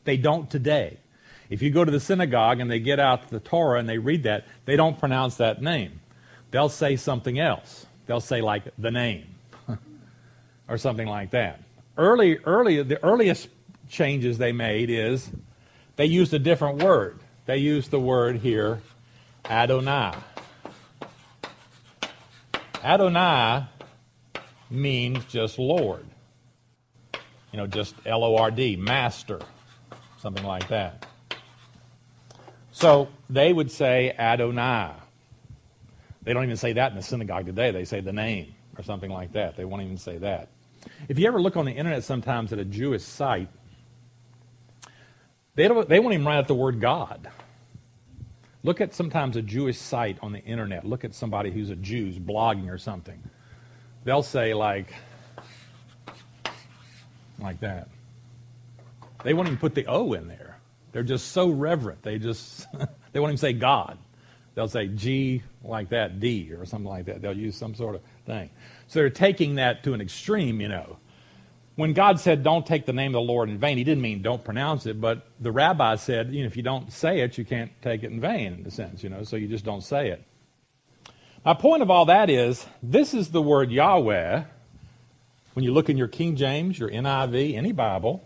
[0.04, 0.98] They don't today.
[1.50, 4.22] If you go to the synagogue and they get out the Torah and they read
[4.22, 6.00] that, they don't pronounce that name.
[6.50, 7.86] They'll say something else.
[8.06, 9.29] They'll say like the name
[10.70, 11.60] or something like that.
[11.98, 13.48] Early, early, the earliest
[13.90, 15.28] changes they made is
[15.96, 17.18] they used a different word.
[17.44, 18.80] They used the word here,
[19.44, 20.14] Adonai.
[22.82, 23.66] Adonai
[24.70, 26.06] means just Lord.
[27.52, 29.40] You know, just L O R D, master,
[30.20, 31.04] something like that.
[32.70, 34.92] So they would say Adonai.
[36.22, 37.72] They don't even say that in the synagogue today.
[37.72, 39.56] They say the name or something like that.
[39.56, 40.48] They won't even say that.
[41.08, 43.48] If you ever look on the internet sometimes at a Jewish site,
[45.54, 47.28] they, don't, they won't even write out the word God.
[48.62, 50.84] Look at sometimes a Jewish site on the internet.
[50.84, 53.22] Look at somebody who's a Jew, who's blogging or something.
[54.04, 54.92] They'll say, like,
[57.38, 57.88] like that.
[59.24, 60.58] They won't even put the O in there.
[60.92, 62.02] They're just so reverent.
[62.02, 62.66] They just
[63.12, 63.98] they won't even say God.
[64.54, 67.22] They'll say G like that, D or something like that.
[67.22, 68.50] They'll use some sort of thing.
[68.90, 70.96] So they're taking that to an extreme, you know.
[71.76, 74.20] When God said, don't take the name of the Lord in vain, he didn't mean
[74.20, 77.44] don't pronounce it, but the rabbi said, you know, if you don't say it, you
[77.44, 80.08] can't take it in vain, in a sense, you know, so you just don't say
[80.08, 80.24] it.
[81.44, 84.42] My point of all that is, this is the word Yahweh.
[85.52, 88.24] When you look in your King James, your NIV, any Bible,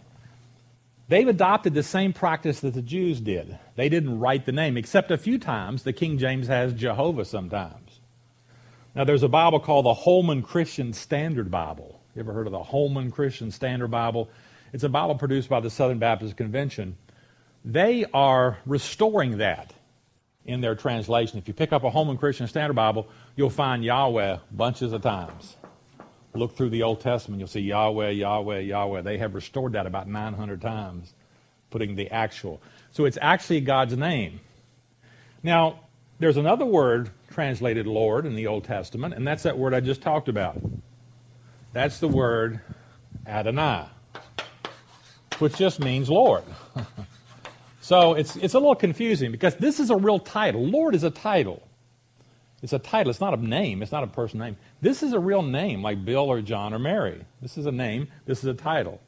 [1.09, 3.59] they've adopted the same practice that the Jews did.
[3.77, 7.84] They didn't write the name, except a few times the King James has Jehovah sometimes.
[8.95, 12.01] Now, there's a Bible called the Holman Christian Standard Bible.
[12.15, 14.31] You ever heard of the Holman Christian Standard Bible?
[14.73, 16.97] It's a Bible produced by the Southern Baptist Convention.
[17.65, 19.75] They are restoring that
[20.45, 21.39] in their translation.
[21.39, 25.57] If you pick up a Holman Christian Standard Bible, you'll find Yahweh bunches of times.
[26.33, 29.03] Look through the Old Testament, you'll see Yahweh, Yahweh, Yahweh.
[29.03, 31.15] They have restored that about 900 times,
[31.71, 32.63] putting the actual.
[32.93, 34.39] So it's actually God's name.
[35.43, 35.81] Now,
[36.21, 40.01] there's another word translated Lord in the Old Testament, and that's that word I just
[40.01, 40.57] talked about.
[41.73, 42.61] That's the word
[43.27, 43.87] Adonai,
[45.41, 46.45] which just means Lord.
[47.81, 50.65] so it's, it's a little confusing because this is a real title.
[50.65, 51.67] Lord is a title.
[52.63, 53.11] It's a title.
[53.11, 53.83] It's not a name.
[53.83, 54.57] It's not a person name.
[54.81, 57.25] This is a real name, like Bill or John or Mary.
[57.43, 58.07] This is a name.
[58.27, 59.01] This is a title.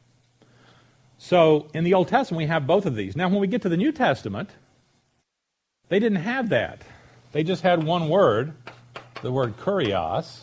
[1.17, 3.15] So in the Old Testament, we have both of these.
[3.15, 4.49] Now, when we get to the New Testament,
[5.87, 6.81] they didn't have that.
[7.37, 8.55] They just had one word,
[9.21, 10.39] the word kurios.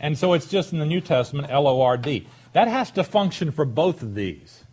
[0.00, 2.26] And so it's just in the New Testament, L O R D.
[2.52, 4.64] That has to function for both of these.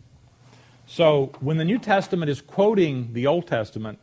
[0.86, 4.00] So when the New Testament is quoting the Old Testament,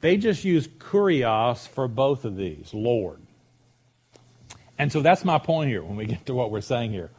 [0.00, 3.20] they just use kurios for both of these, Lord.
[4.78, 7.10] And so that's my point here when we get to what we're saying here.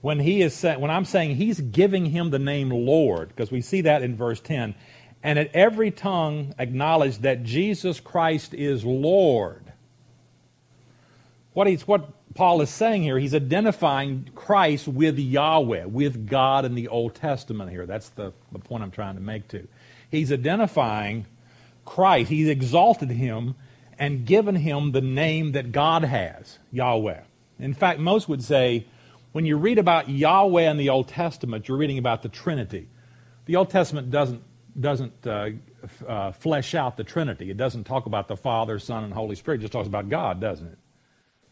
[0.00, 3.62] When he is saying, when I'm saying he's giving him the name Lord, because we
[3.62, 4.76] see that in verse 10,
[5.22, 9.72] and at every tongue acknowledge that Jesus Christ is Lord.
[11.52, 16.74] What he's what Paul is saying here, he's identifying Christ with Yahweh, with God in
[16.74, 17.84] the Old Testament here.
[17.84, 19.66] That's the, the point I'm trying to make too.
[20.10, 21.26] He's identifying
[21.84, 23.56] Christ, he's exalted him
[23.98, 27.22] and given him the name that God has, Yahweh.
[27.58, 28.86] In fact, most would say
[29.32, 32.88] when you read about Yahweh in the Old Testament, you're reading about the Trinity.
[33.46, 34.42] The Old Testament doesn't,
[34.80, 35.50] doesn't uh,
[36.06, 37.50] uh, flesh out the Trinity.
[37.50, 39.58] It doesn't talk about the Father, Son, and Holy Spirit.
[39.58, 40.78] It just talks about God, doesn't it?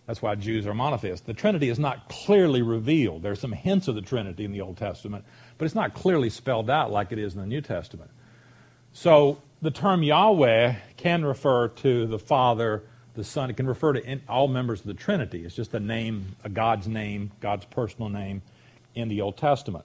[0.07, 1.27] That's why Jews are monotheists.
[1.27, 3.23] The Trinity is not clearly revealed.
[3.23, 5.25] There's some hints of the Trinity in the Old Testament,
[5.59, 8.11] but it's not clearly spelled out like it is in the New Testament.
[8.93, 12.85] So the term Yahweh can refer to the Father,
[13.15, 13.51] the Son.
[13.51, 15.45] It can refer to all members of the Trinity.
[15.45, 18.43] It's just a name, a God's name, God's personal name
[18.95, 19.85] in the Old Testament.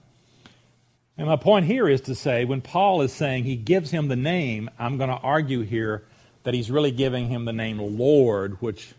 [1.18, 4.16] And my point here is to say when Paul is saying he gives him the
[4.16, 6.04] name, I'm going to argue here
[6.44, 8.94] that he's really giving him the name Lord, which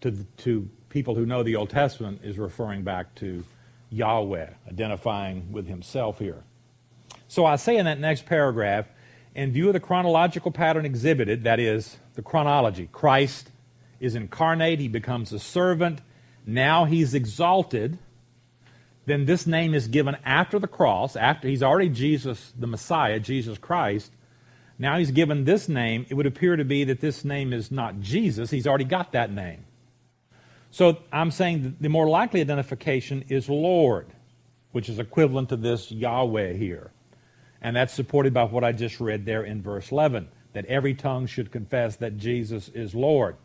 [0.00, 3.44] to, to people who know the Old Testament is referring back to
[3.90, 6.42] Yahweh, identifying with himself here.
[7.28, 8.86] So I say in that next paragraph,
[9.34, 13.50] in view of the chronological pattern exhibited, that is, the chronology, Christ
[14.00, 16.00] is incarnate, he becomes a servant,
[16.46, 17.98] now he's exalted,
[19.10, 23.58] then this name is given after the cross, after he's already Jesus, the Messiah, Jesus
[23.58, 24.12] Christ.
[24.78, 26.06] Now he's given this name.
[26.08, 29.32] It would appear to be that this name is not Jesus, he's already got that
[29.32, 29.64] name.
[30.70, 34.06] So I'm saying the more likely identification is Lord,
[34.72, 36.92] which is equivalent to this Yahweh here.
[37.60, 41.26] And that's supported by what I just read there in verse 11 that every tongue
[41.26, 43.36] should confess that Jesus is Lord.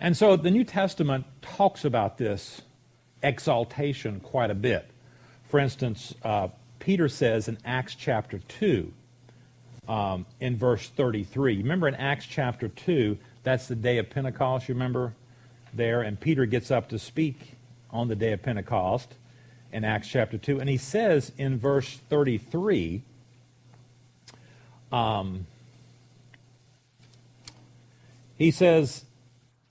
[0.00, 2.62] And so the New Testament talks about this
[3.22, 4.88] exaltation quite a bit.
[5.48, 8.92] For instance, uh, Peter says in Acts chapter 2,
[9.88, 11.58] um, in verse 33.
[11.58, 15.14] Remember in Acts chapter 2, that's the day of Pentecost, you remember
[15.72, 16.02] there?
[16.02, 17.54] And Peter gets up to speak
[17.90, 19.14] on the day of Pentecost
[19.72, 20.60] in Acts chapter 2.
[20.60, 23.02] And he says in verse 33,
[24.92, 25.46] um,
[28.36, 29.04] he says,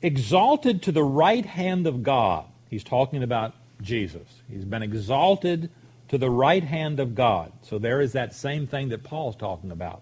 [0.01, 2.45] exalted to the right hand of God.
[2.69, 4.27] He's talking about Jesus.
[4.49, 5.69] He's been exalted
[6.09, 7.51] to the right hand of God.
[7.63, 10.01] So there is that same thing that Paul's talking about.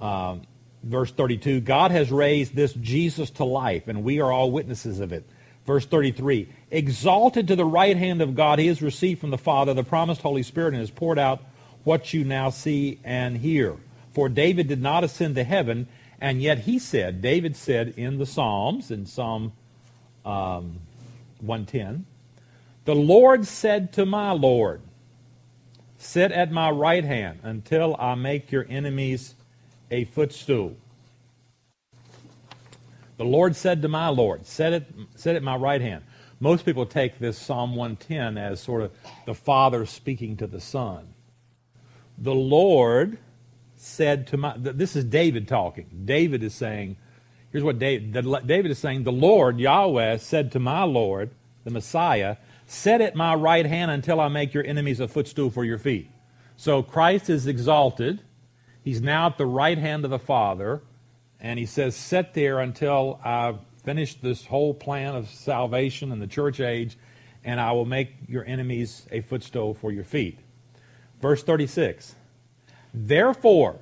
[0.00, 0.42] Um,
[0.82, 5.12] verse 32 God has raised this Jesus to life, and we are all witnesses of
[5.12, 5.24] it.
[5.66, 9.74] Verse 33 Exalted to the right hand of God, he has received from the Father
[9.74, 11.42] the promised Holy Spirit and has poured out
[11.84, 13.76] what you now see and hear.
[14.12, 15.86] For David did not ascend to heaven,
[16.20, 19.52] and yet he said, David said in the Psalms, in Psalm
[20.24, 20.80] um,
[21.40, 22.06] 110,
[22.84, 24.80] The Lord said to my Lord,
[25.96, 29.34] Sit at my right hand until I make your enemies
[29.90, 30.76] a footstool.
[33.16, 36.02] The Lord said to my Lord, Sit at, sit at my right hand.
[36.40, 38.92] Most people take this Psalm 110 as sort of
[39.24, 41.14] the Father speaking to the Son.
[42.18, 43.18] The Lord
[43.76, 46.02] said to my, this is David talking.
[46.04, 46.96] David is saying,
[47.54, 48.12] here's what David,
[48.48, 51.30] David is saying, the Lord, Yahweh, said to my Lord,
[51.62, 52.36] the Messiah,
[52.66, 56.10] Set at my right hand until I make your enemies a footstool for your feet.
[56.56, 58.22] So Christ is exalted.
[58.82, 60.82] He's now at the right hand of the Father.
[61.38, 66.26] And he says, Sit there until I finish this whole plan of salvation in the
[66.26, 66.98] church age,
[67.44, 70.40] and I will make your enemies a footstool for your feet.
[71.22, 72.16] Verse 36.
[72.92, 73.78] Therefore,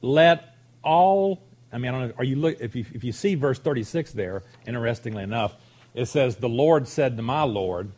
[0.00, 3.34] let all I mean, I don't know, are you look if you if you see
[3.34, 5.54] verse 36 there, interestingly enough,
[5.94, 7.90] it says, The Lord said to my Lord,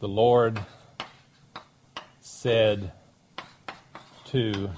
[0.00, 0.60] the Lord
[2.20, 2.92] said
[4.26, 4.70] to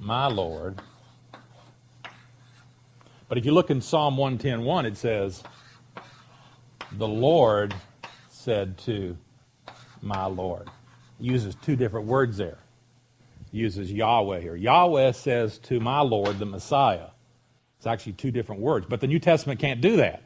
[0.00, 0.80] my Lord.
[3.28, 5.42] But if you look in Psalm 110.1, it says,
[6.92, 7.74] the Lord
[8.28, 9.16] said to
[10.00, 10.68] my Lord.
[11.18, 12.58] Uses two different words there.
[13.52, 14.56] uses Yahweh here.
[14.56, 17.08] Yahweh says to my Lord, the Messiah.
[17.78, 18.86] It's actually two different words.
[18.88, 20.22] But the New Testament can't do that.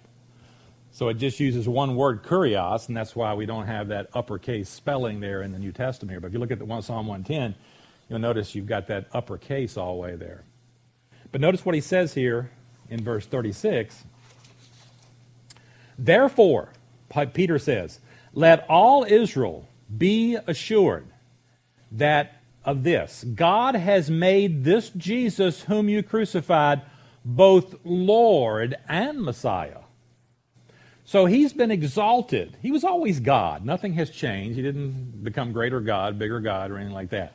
[0.93, 4.69] So it just uses one word, kurios, and that's why we don't have that uppercase
[4.69, 6.21] spelling there in the New Testament here.
[6.21, 7.55] But if you look at the one Psalm 110,
[8.09, 10.43] you'll notice you've got that uppercase all the way there.
[11.31, 12.51] But notice what he says here
[12.89, 14.05] in verse 36.
[15.97, 16.71] Therefore,
[17.33, 18.01] Peter says,
[18.33, 21.07] let all Israel be assured
[21.93, 26.83] that of this God has made this Jesus, whom you crucified,
[27.25, 29.79] both Lord and Messiah.
[31.05, 32.57] So he's been exalted.
[32.63, 33.65] He was always God.
[33.65, 34.57] Nothing has changed.
[34.57, 37.33] He didn't become greater God, bigger God, or anything like that.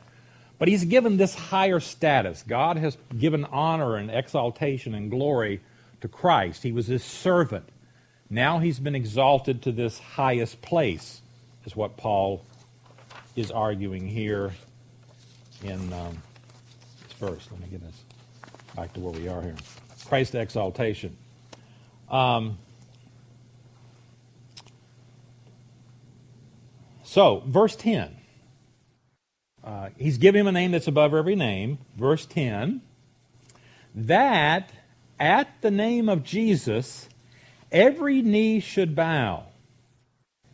[0.58, 2.42] But he's given this higher status.
[2.42, 5.60] God has given honor and exaltation and glory
[6.00, 6.62] to Christ.
[6.62, 7.68] He was his servant.
[8.30, 11.20] Now he's been exalted to this highest place,
[11.66, 12.42] is what Paul
[13.34, 14.54] is arguing here
[15.62, 16.22] in um,
[17.02, 17.46] this verse.
[17.50, 18.00] Let me get us
[18.74, 19.56] back to where we are here.
[20.06, 21.16] Christ's exaltation.
[22.08, 22.58] Um,
[27.16, 28.14] So, verse 10.
[29.64, 31.78] Uh, he's giving him a name that's above every name.
[31.96, 32.82] Verse 10.
[33.94, 34.70] That
[35.18, 37.08] at the name of Jesus,
[37.72, 39.44] every knee should bow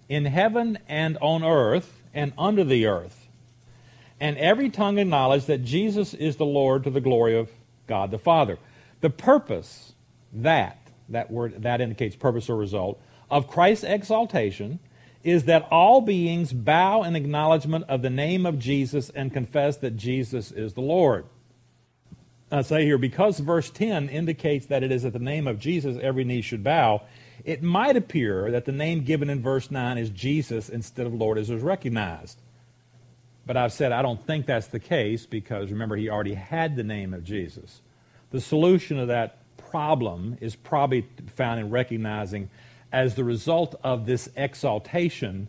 [0.09, 3.29] in heaven and on earth and under the earth,
[4.21, 7.51] and every tongue acknowledge that Jesus is the Lord to the glory of
[7.87, 8.59] God the Father.
[9.01, 9.95] The purpose,
[10.33, 14.79] that, that word, that indicates purpose or result, of Christ's exaltation
[15.25, 19.97] is that all beings bow in acknowledgement of the name of Jesus and confess that
[19.97, 21.25] Jesus is the Lord.
[22.51, 25.99] I say here, because verse 10 indicates that it is at the name of Jesus
[26.03, 27.03] every knee should bow,
[27.45, 31.39] it might appear that the name given in verse 9 is Jesus instead of Lord
[31.39, 32.41] as was recognized.
[33.45, 36.85] But I've said I don't think that's the case because remember, he already had the
[36.85, 37.81] name of Jesus.
[38.31, 42.51] The solution to that problem is probably found in recognizing
[42.93, 45.49] as the result of this exaltation,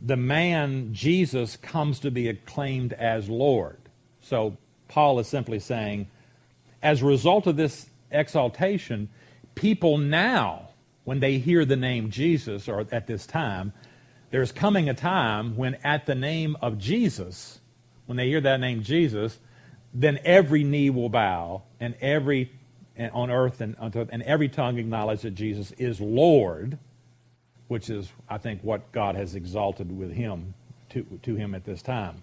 [0.00, 3.76] the man, Jesus, comes to be acclaimed as Lord.
[4.22, 4.56] So
[4.88, 6.08] Paul is simply saying,
[6.82, 9.10] as a result of this exaltation,
[9.54, 10.69] people now,
[11.10, 13.72] when they hear the name Jesus, or at this time,
[14.30, 17.58] there's coming a time when at the name of Jesus,
[18.06, 19.36] when they hear that name Jesus,
[19.92, 22.52] then every knee will bow and every
[22.94, 26.78] and on earth and, and every tongue acknowledge that Jesus is Lord,
[27.66, 30.54] which is, I think, what God has exalted with him
[30.90, 32.22] to, to him at this time.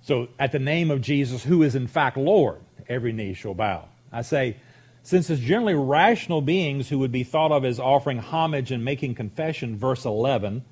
[0.00, 3.88] So, at the name of Jesus, who is in fact Lord, every knee shall bow.
[4.10, 4.56] I say,
[5.02, 9.14] since it's generally rational beings who would be thought of as offering homage and making
[9.14, 10.64] confession, verse 11,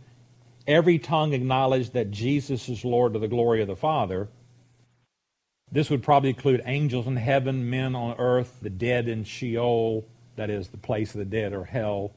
[0.67, 4.29] every tongue acknowledged that Jesus is Lord to the glory of the Father,
[5.71, 10.07] this would probably include angels in heaven, men on earth, the dead in Sheol,
[10.37, 12.13] that is, the place of the dead or hell.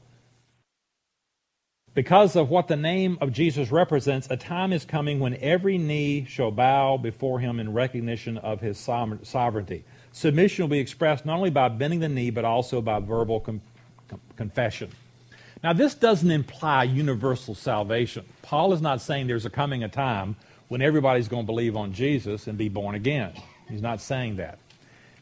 [1.94, 6.24] Because of what the name of Jesus represents, a time is coming when every knee
[6.26, 9.84] shall bow before him in recognition of his sovereignty.
[10.12, 13.62] Submission will be expressed not only by bending the knee, but also by verbal com-
[14.36, 14.90] confession.
[15.62, 18.24] Now, this doesn't imply universal salvation.
[18.42, 20.36] Paul is not saying there's a coming a time
[20.68, 23.32] when everybody's going to believe on Jesus and be born again.
[23.68, 24.58] He's not saying that.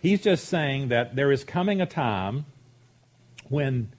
[0.01, 2.47] He's just saying that there is coming a time
[3.49, 3.93] when,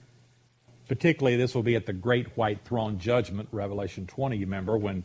[0.88, 5.04] particularly, this will be at the great white throne judgment, Revelation 20, you remember, when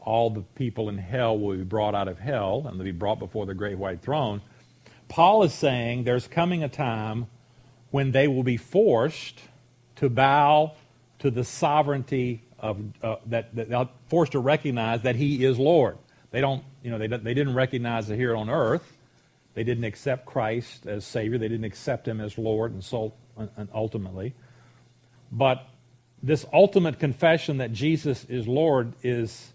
[0.00, 3.18] all the people in hell will be brought out of hell and they'll be brought
[3.18, 4.40] before the great white throne.
[5.08, 7.26] Paul is saying there's coming a time
[7.90, 9.40] when they will be forced
[9.96, 10.74] to bow
[11.20, 15.96] to the sovereignty of uh, that, that they're forced to recognize that he is Lord.
[16.30, 18.92] They don't, you know, they, they didn't recognize it here on earth.
[19.54, 21.38] They didn't accept Christ as Savior.
[21.38, 24.34] They didn't accept Him as Lord and, so, and ultimately.
[25.32, 25.66] But
[26.22, 29.52] this ultimate confession that Jesus is Lord is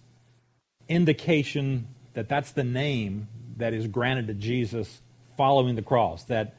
[0.90, 3.28] indication that that's the name
[3.58, 5.02] that is granted to Jesus
[5.38, 6.24] following the cross.
[6.26, 6.56] That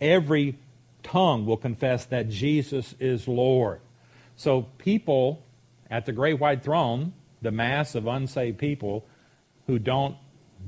[0.00, 0.58] every
[1.02, 3.80] tongue will confess that Jesus is Lord.
[4.36, 5.42] So people
[5.90, 7.12] at the great white throne,
[7.42, 9.04] the mass of unsaved people
[9.66, 10.16] who don't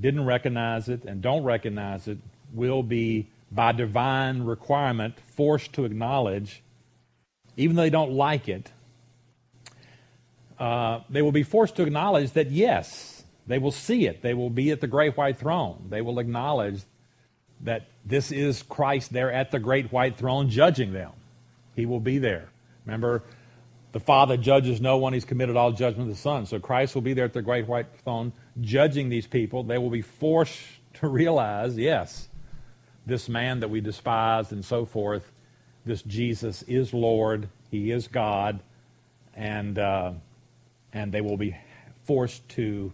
[0.00, 2.18] didn't recognize it and don't recognize it
[2.53, 6.62] will be by divine requirement forced to acknowledge
[7.57, 8.70] even though they don't like it
[10.59, 14.50] uh, they will be forced to acknowledge that yes they will see it they will
[14.50, 16.80] be at the great white throne they will acknowledge
[17.63, 21.13] that this is christ there at the great white throne judging them.
[21.75, 22.49] He will be there.
[22.85, 23.23] Remember
[23.93, 26.47] the Father judges no one, He's committed all judgment to the Son.
[26.47, 29.63] So Christ will be there at the great white throne judging these people.
[29.63, 30.61] They will be forced
[30.95, 32.29] to realize, yes,
[33.07, 35.31] this man that we despised and so forth,
[35.85, 38.61] this Jesus is Lord, He is God,
[39.35, 40.13] and, uh,
[40.93, 41.57] and they will be
[42.05, 42.93] forced to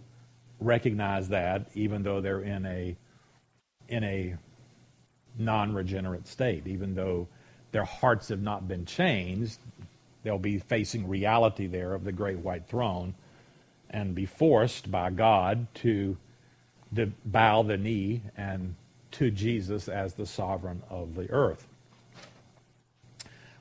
[0.59, 2.97] recognize that even though they're in a,
[3.87, 4.35] in a
[5.39, 7.27] non regenerate state, even though
[7.71, 9.59] their hearts have not been changed,
[10.23, 13.13] They'll be facing reality there of the great white throne
[13.89, 16.17] and be forced by God to,
[17.25, 18.75] bow the knee and
[19.11, 21.67] to Jesus as the sovereign of the earth.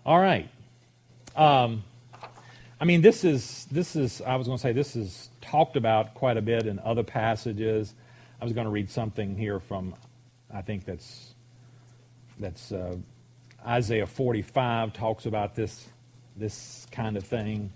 [0.04, 0.48] All right.
[1.36, 1.84] Um,
[2.80, 6.14] I mean, this is this is I was going to say this is talked about
[6.14, 7.94] quite a bit in other passages.
[8.40, 9.94] I was going to read something here from
[10.52, 11.34] I think that's
[12.38, 12.96] that's uh,
[13.66, 15.88] Isaiah 45 talks about this
[16.36, 17.72] this kind of thing.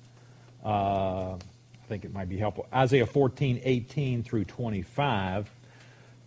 [0.65, 2.67] Uh, I think it might be helpful.
[2.73, 5.51] Isaiah 14, 18 through 25.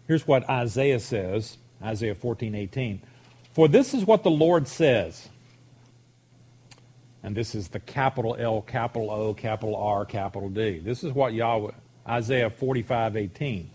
[0.07, 3.01] Here's what Isaiah says Isaiah 14, 18.
[3.53, 5.29] For this is what the Lord says.
[7.23, 10.79] And this is the capital L, capital O, capital R, capital D.
[10.79, 11.71] This is what Yahweh,
[12.07, 13.69] Isaiah 45, 18.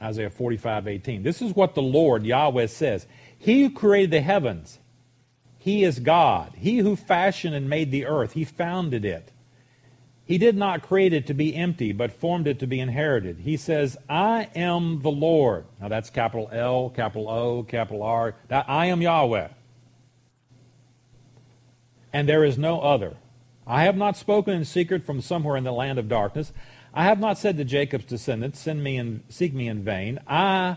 [0.00, 1.22] Isaiah 45, 18.
[1.24, 3.06] This is what the Lord, Yahweh, says.
[3.38, 4.78] He who created the heavens
[5.68, 6.54] he is God.
[6.56, 9.32] He who fashioned and made the earth, he founded it.
[10.24, 13.40] He did not create it to be empty, but formed it to be inherited.
[13.40, 15.66] He says, I am the Lord.
[15.80, 18.34] Now that's capital L, capital O, capital R.
[18.50, 19.48] I am Yahweh.
[22.12, 23.16] And there is no other.
[23.66, 26.52] I have not spoken in secret from somewhere in the land of darkness.
[26.94, 30.18] I have not said to Jacob's descendants, Send me and seek me in vain.
[30.26, 30.76] I,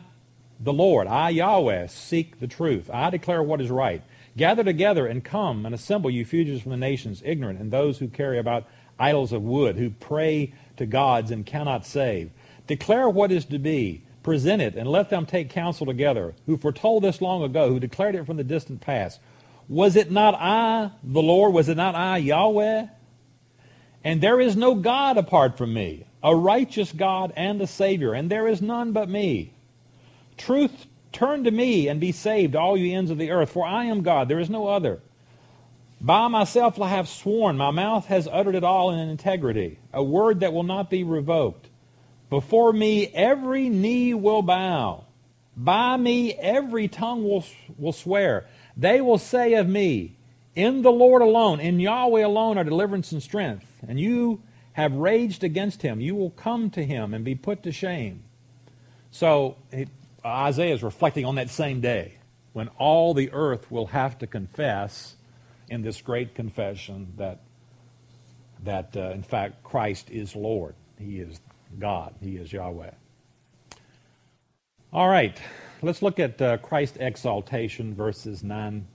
[0.64, 2.90] the Lord, I Yahweh, seek the truth.
[2.94, 4.04] I declare what is right.
[4.38, 8.08] Gather together and come and assemble, you fugitives from the nations, ignorant, and those who
[8.08, 8.68] carry about
[9.00, 12.30] idols of wood, who pray to gods and cannot save.
[12.68, 17.04] Declare what is to be, present it, and let them take counsel together, who foretold
[17.04, 19.20] this long ago, who declared it from the distant past.
[19.68, 21.54] Was it not I, the Lord?
[21.54, 22.86] Was it not I, Yahweh?
[24.04, 28.30] And there is no God apart from me, a righteous God and a Savior, and
[28.30, 29.54] there is none but me.
[30.42, 33.86] Truth Turn to me and be saved, all you ends of the earth, for I
[33.86, 35.02] am God, there is no other.
[36.00, 40.40] By myself I have sworn, my mouth has uttered it all in integrity, a word
[40.40, 41.70] that will not be revoked.
[42.30, 45.06] Before me every knee will bow.
[45.56, 47.46] By me every tongue will,
[47.78, 48.48] will swear.
[48.78, 50.16] They will say of me,
[50.56, 53.68] In the Lord alone, in Yahweh alone are deliverance and strength.
[53.86, 54.42] And you
[54.74, 56.00] have raged against him.
[56.00, 58.24] You will come to him and be put to shame.
[59.12, 59.58] So
[60.26, 62.14] Isaiah is reflecting on that same day
[62.54, 65.16] when all the earth will have to confess
[65.70, 67.40] in this great confession that,
[68.64, 70.76] that uh, in fact, Christ is Lord.
[71.00, 71.40] He is
[71.80, 72.14] God.
[72.22, 72.92] He is Yahweh.
[74.94, 75.40] All right,
[75.82, 78.86] let's look at uh, Christ exaltation, verses 9.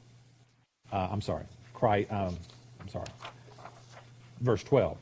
[0.92, 2.36] Uh, I'm sorry, Christ, um,
[2.80, 3.08] I'm sorry,
[4.40, 4.98] verse 12.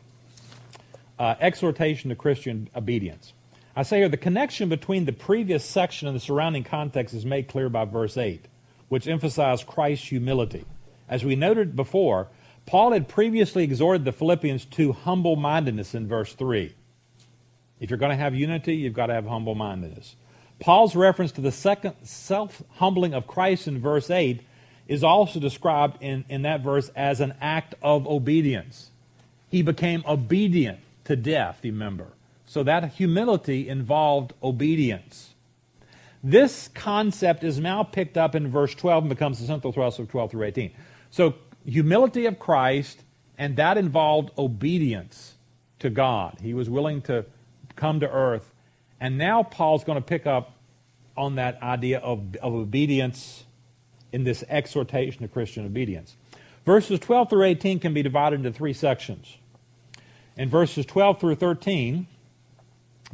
[1.18, 3.33] Uh, exhortation to Christian obedience.
[3.77, 7.49] I say here the connection between the previous section and the surrounding context is made
[7.49, 8.45] clear by verse 8,
[8.89, 10.64] which emphasized Christ's humility.
[11.09, 12.29] As we noted before,
[12.66, 16.75] Paul had previously exhorted the Philippians to humble mindedness in verse 3.
[17.81, 20.14] If you're going to have unity, you've got to have humble mindedness.
[20.61, 24.41] Paul's reference to the second self humbling of Christ in verse 8
[24.87, 28.91] is also described in, in that verse as an act of obedience.
[29.51, 32.07] He became obedient to death, remember.
[32.55, 35.35] So that humility involved obedience.
[36.23, 40.09] This concept is now picked up in verse 12 and becomes the central thrust of
[40.09, 40.71] 12 through 18.
[41.11, 41.35] So,
[41.67, 43.03] humility of Christ,
[43.37, 45.35] and that involved obedience
[45.81, 46.39] to God.
[46.41, 47.27] He was willing to
[47.75, 48.55] come to earth.
[49.01, 50.53] And now Paul's going to pick up
[51.17, 53.47] on that idea of, of obedience
[54.13, 56.15] in this exhortation of Christian obedience.
[56.65, 59.39] Verses 12 through 18 can be divided into three sections.
[60.37, 62.07] In verses 12 through 13,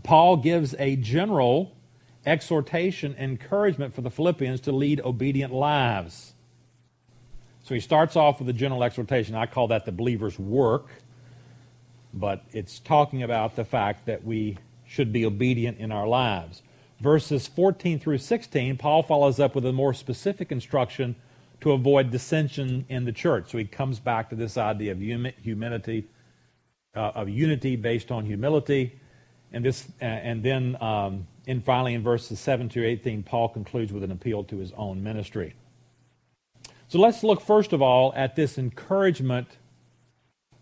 [0.02, 1.76] Paul gives a general
[2.24, 6.34] exhortation, encouragement for the Philippians to lead obedient lives.
[7.62, 9.34] So he starts off with a general exhortation.
[9.34, 10.88] I call that the believer's work,
[12.12, 16.62] but it's talking about the fact that we should be obedient in our lives.
[17.00, 21.16] Verses 14 through 16, Paul follows up with a more specific instruction
[21.60, 23.50] to avoid dissension in the church.
[23.50, 26.08] So he comes back to this idea of humility,
[26.94, 28.98] uh, of unity based on humility,
[29.52, 33.92] and this, uh, and then, um, and finally, in verses 7 to 18, Paul concludes
[33.92, 35.54] with an appeal to his own ministry.
[36.88, 39.48] So let's look first of all at this encouragement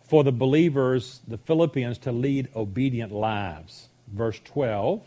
[0.03, 3.89] for the believers, the Philippians, to lead obedient lives.
[4.07, 5.01] Verse 12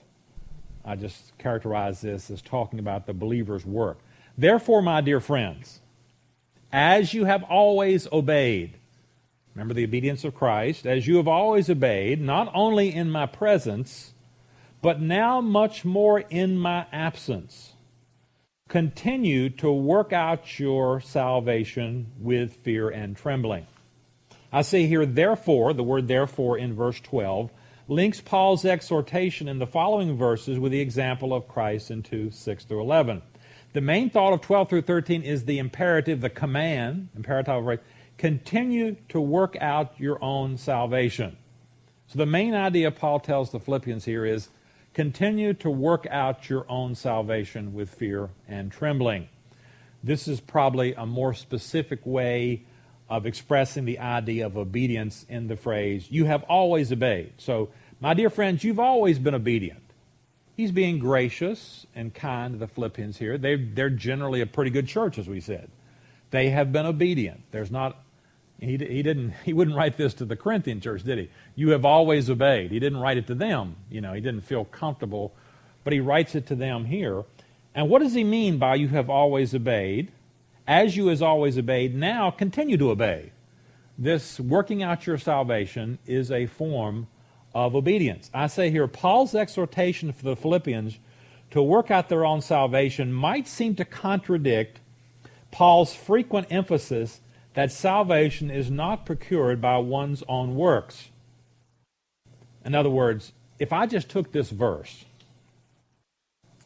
[0.85, 3.99] I just characterize this as talking about the believer's work.
[4.37, 5.81] Therefore, my dear friends,
[6.73, 8.79] as you have always obeyed,
[9.55, 14.15] remember the obedience of Christ, as you have always obeyed, not only in my presence,
[14.81, 17.75] but now much more in my absence,
[18.69, 23.67] continue to work out your salvation with fear and trembling.
[24.53, 27.51] I say here, therefore, the word therefore in verse 12
[27.89, 32.65] links Paul's exhortation in the following verses with the example of Christ in 2 6
[32.65, 33.23] through 11.
[33.73, 37.81] The main thought of 12 through 13 is the imperative, the command, imperative?
[38.23, 41.37] Continue to work out your own salvation.
[42.07, 44.49] So the main idea Paul tells the Philippians here is
[44.95, 49.29] continue to work out your own salvation with fear and trembling.
[50.05, 52.63] This is probably a more specific way
[53.11, 57.33] of expressing the idea of obedience in the phrase, you have always obeyed.
[57.39, 59.83] So, my dear friends, you've always been obedient.
[60.57, 63.37] He's being gracious and kind to the Philippians here.
[63.37, 65.73] They're, they're generally a pretty good church, as we said.
[66.31, 67.43] They have been obedient.
[67.51, 67.97] There's not,
[68.63, 71.31] he, he didn't, he wouldn't write this to the Corinthian church, did he?
[71.55, 72.71] You have always obeyed.
[72.71, 73.77] He didn't write it to them.
[73.91, 75.33] You know, he didn't feel comfortable,
[75.85, 77.25] but he writes it to them here.
[77.75, 80.13] And what does he mean by you have always obeyed?
[80.67, 83.33] as you has always obeyed, now continue to obey.
[83.99, 87.09] This working out your salvation is a form
[87.55, 88.31] of obedience.
[88.33, 90.99] I say here, Paul's exhortation for the Philippians
[91.51, 94.81] to work out their own salvation might seem to contradict
[95.51, 97.21] Paul's frequent emphasis
[97.55, 101.09] that salvation is not procured by one's own works.
[102.65, 105.05] In other words, if I just took this verse,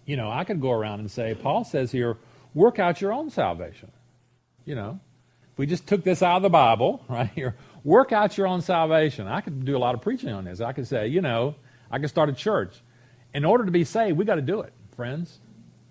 [0.04, 2.16] you know, I could go around and say, Paul says here,
[2.54, 3.90] work out your own salvation.
[4.64, 5.00] You know,
[5.52, 8.62] if we just took this out of the Bible, right here, work out your own
[8.62, 9.26] salvation.
[9.26, 10.60] I could do a lot of preaching on this.
[10.60, 11.56] I could say, you know,
[11.90, 12.80] I could start a church.
[13.34, 15.40] In order to be saved, we got to do it, friends.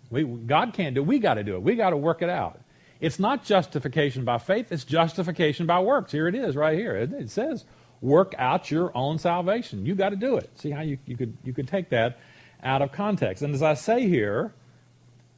[0.09, 1.07] We, God can't do it.
[1.07, 1.61] We got to do it.
[1.61, 2.61] We got to work it out.
[2.99, 6.11] It's not justification by faith, it's justification by works.
[6.11, 6.95] Here it is, right here.
[6.95, 7.65] It, it says,
[8.01, 9.85] work out your own salvation.
[9.85, 10.49] You got to do it.
[10.57, 12.19] See how you, you, could, you could take that
[12.63, 13.43] out of context.
[13.43, 14.53] And as I say here,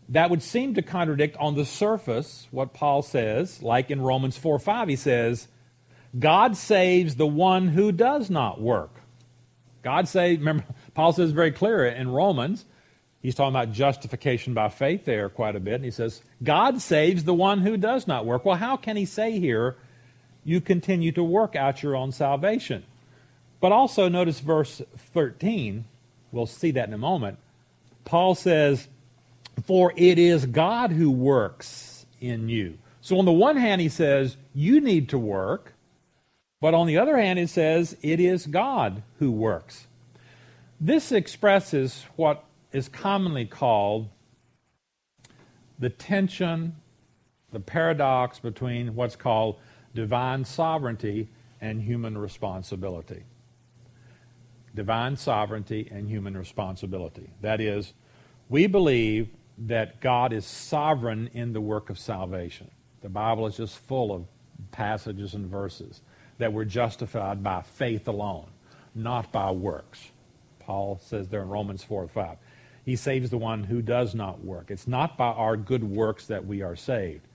[0.10, 4.60] that would seem to contradict on the surface what Paul says, like in Romans 4
[4.60, 5.48] 5, he says,
[6.18, 9.02] God saves the one who does not work.
[9.84, 12.66] God saves, remember, Paul says very clear in Romans,
[13.28, 17.26] he's talking about justification by faith there quite a bit, and he says, God saves
[17.26, 18.46] the one who does not work.
[18.46, 19.76] Well, how can he say here,
[20.46, 22.86] you continue to work out your own salvation?
[23.60, 24.82] But also notice verse
[25.14, 25.84] 13,
[26.32, 27.38] we'll see that in a moment.
[28.06, 28.88] Paul says,
[29.66, 32.78] for it is God who works in you.
[33.02, 35.74] So, on the one hand, he says, you need to work.
[36.62, 39.86] But on the other hand, it says, it is God who works.
[40.80, 44.10] This expresses what is commonly called
[45.80, 46.76] the tension,
[47.52, 49.60] the paradox between what's called
[49.94, 51.30] divine sovereignty
[51.62, 53.24] and human responsibility.
[54.76, 57.30] Divine sovereignty and human responsibility.
[57.42, 57.94] That is,
[58.50, 62.70] we believe that God is sovereign in the work of salvation.
[63.02, 64.26] The Bible is just full of
[64.72, 66.02] passages and verses
[66.38, 68.48] that we're justified by faith alone,
[68.94, 70.12] not by works.
[70.60, 72.38] Paul says there in Romans 4 5.
[72.88, 74.72] He saves the one who does not work.
[74.72, 77.28] It's not by our good works that we are saved.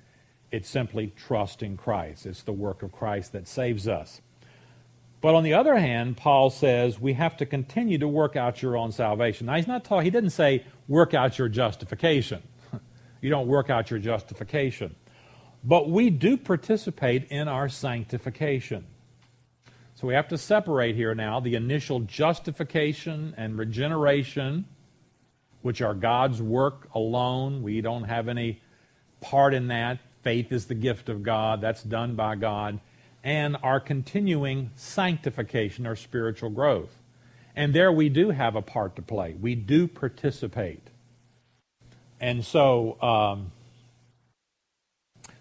[0.51, 2.25] It's simply trust in Christ.
[2.25, 4.23] It's the work of Christ that saves us.
[5.21, 8.79] But on the other hand, Paul says we have to continue to work out your
[8.79, 9.47] own salvation.
[9.47, 12.43] Now, he's not talking, he didn't say work out your justification.
[13.21, 14.97] you don't work out your justification.
[15.63, 18.87] But we do participate in our sanctification.
[19.97, 24.65] So we have to separate here now the initial justification and regeneration,
[25.63, 27.63] which are God's work alone.
[27.63, 28.61] We don't have any
[29.21, 30.01] part in that.
[30.23, 32.81] Faith is the gift of God, that's done by God.
[33.25, 36.99] And our continuing sanctification or spiritual growth.
[37.55, 39.35] And there we do have a part to play.
[39.41, 40.89] We do participate.
[42.21, 43.53] And so um,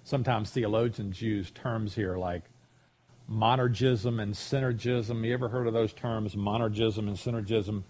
[0.03, 2.43] sometimes theologians use terms here like
[3.31, 5.25] monergism and synergism.
[5.25, 7.83] You ever heard of those terms, monergism and synergism?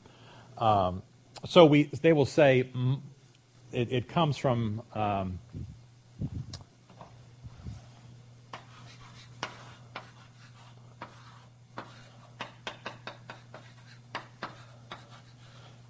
[0.58, 1.02] Um,
[1.46, 2.70] so we, they will say
[3.72, 5.40] it, it comes from um,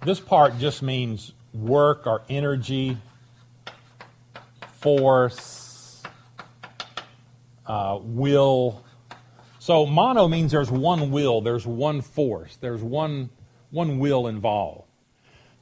[0.04, 2.96] this part just means work or energy,
[4.80, 6.02] force,
[7.66, 8.84] uh, will,
[9.58, 13.30] so mono means there's one will, there's one force, there's one,
[13.70, 14.88] one will involved.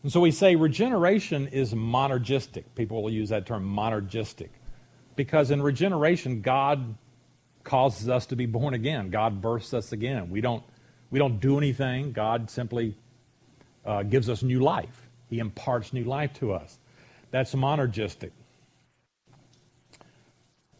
[0.03, 2.65] And so we say regeneration is monergistic.
[2.75, 4.49] People will use that term monergistic.
[5.17, 6.95] Because in regeneration, God
[7.65, 9.11] causes us to be born again.
[9.11, 10.31] God births us again.
[10.31, 10.63] We don't,
[11.11, 12.13] we don't do anything.
[12.13, 12.97] God simply
[13.85, 15.09] uh, gives us new life.
[15.29, 16.79] He imparts new life to us.
[17.31, 18.33] That's monergistic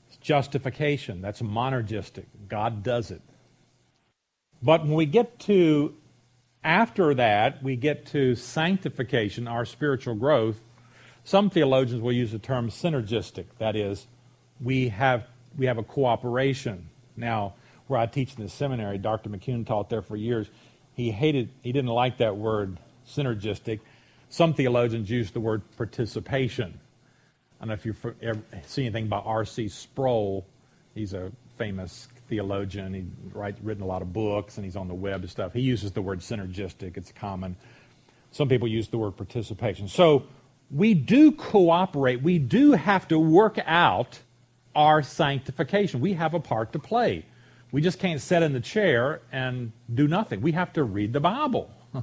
[0.09, 1.21] It's justification.
[1.21, 2.25] That's monergistic.
[2.49, 3.23] God does it.
[4.63, 5.95] But when we get to,
[6.63, 10.61] after that, we get to sanctification, our spiritual growth,
[11.25, 13.47] some theologians will use the term synergistic.
[13.59, 14.07] That is,
[14.61, 16.89] we have, we have a cooperation.
[17.17, 17.55] Now,
[17.87, 19.31] where I teach in the seminary, Dr.
[19.31, 20.49] McCune taught there for years.
[20.95, 23.81] He hated, he didn't like that word synergistic.
[24.29, 26.79] Some theologians use the word participation.
[27.61, 28.15] I don't know if you've
[28.67, 29.69] seen anything by R.C.
[29.69, 30.47] Sproul.
[30.95, 32.95] He's a famous theologian.
[32.95, 35.53] He's written a lot of books and he's on the web and stuff.
[35.53, 36.97] He uses the word synergistic.
[36.97, 37.57] It's common.
[38.31, 39.89] Some people use the word participation.
[39.89, 40.25] So
[40.71, 42.23] we do cooperate.
[42.23, 44.21] We do have to work out
[44.75, 46.01] our sanctification.
[46.01, 47.27] We have a part to play.
[47.73, 50.41] We just can't sit in the chair and do nothing.
[50.41, 51.71] We have to read the Bible.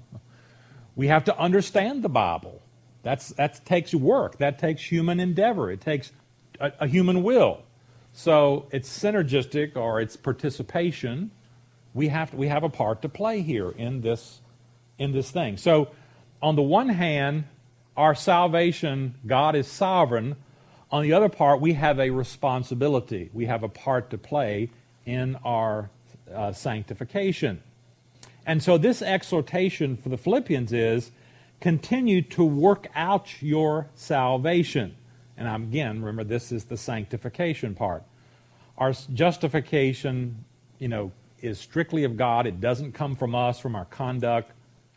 [0.96, 2.62] we have to understand the Bible.
[3.04, 4.38] That's, that takes work.
[4.38, 5.72] That takes human endeavor.
[5.72, 6.12] It takes
[6.60, 7.64] a, a human will.
[8.18, 11.30] So it's synergistic or it's participation.
[11.94, 14.42] We have, to, we have a part to play here in this,
[14.98, 15.58] in this thing.
[15.58, 15.90] So,
[16.42, 17.44] on the one hand,
[17.96, 20.36] our salvation, God is sovereign.
[20.90, 23.30] On the other part, we have a responsibility.
[23.34, 24.72] We have a part to play
[25.06, 25.92] in our
[26.34, 27.62] uh, sanctification.
[28.48, 31.12] And so, this exhortation for the Philippians is
[31.62, 34.96] continue to work out your salvation.
[35.38, 38.04] And again, remember, this is the sanctification part.
[38.78, 40.44] Our justification,
[40.80, 41.12] you know,
[41.42, 42.48] is strictly of God.
[42.48, 44.52] It doesn't come from us, from our conduct.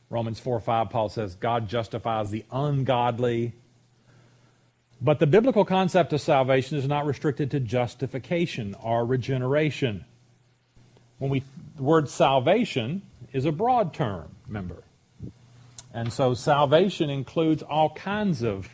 [0.08, 3.52] Romans 4 5, Paul says, God justifies the ungodly.
[5.00, 10.04] But the biblical concept of salvation is not restricted to justification or regeneration.
[11.18, 11.42] When we,
[11.76, 14.82] the word salvation is a broad term, remember.
[15.92, 18.68] And so salvation includes all kinds of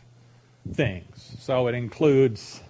[0.72, 1.36] things.
[1.38, 2.60] So it includes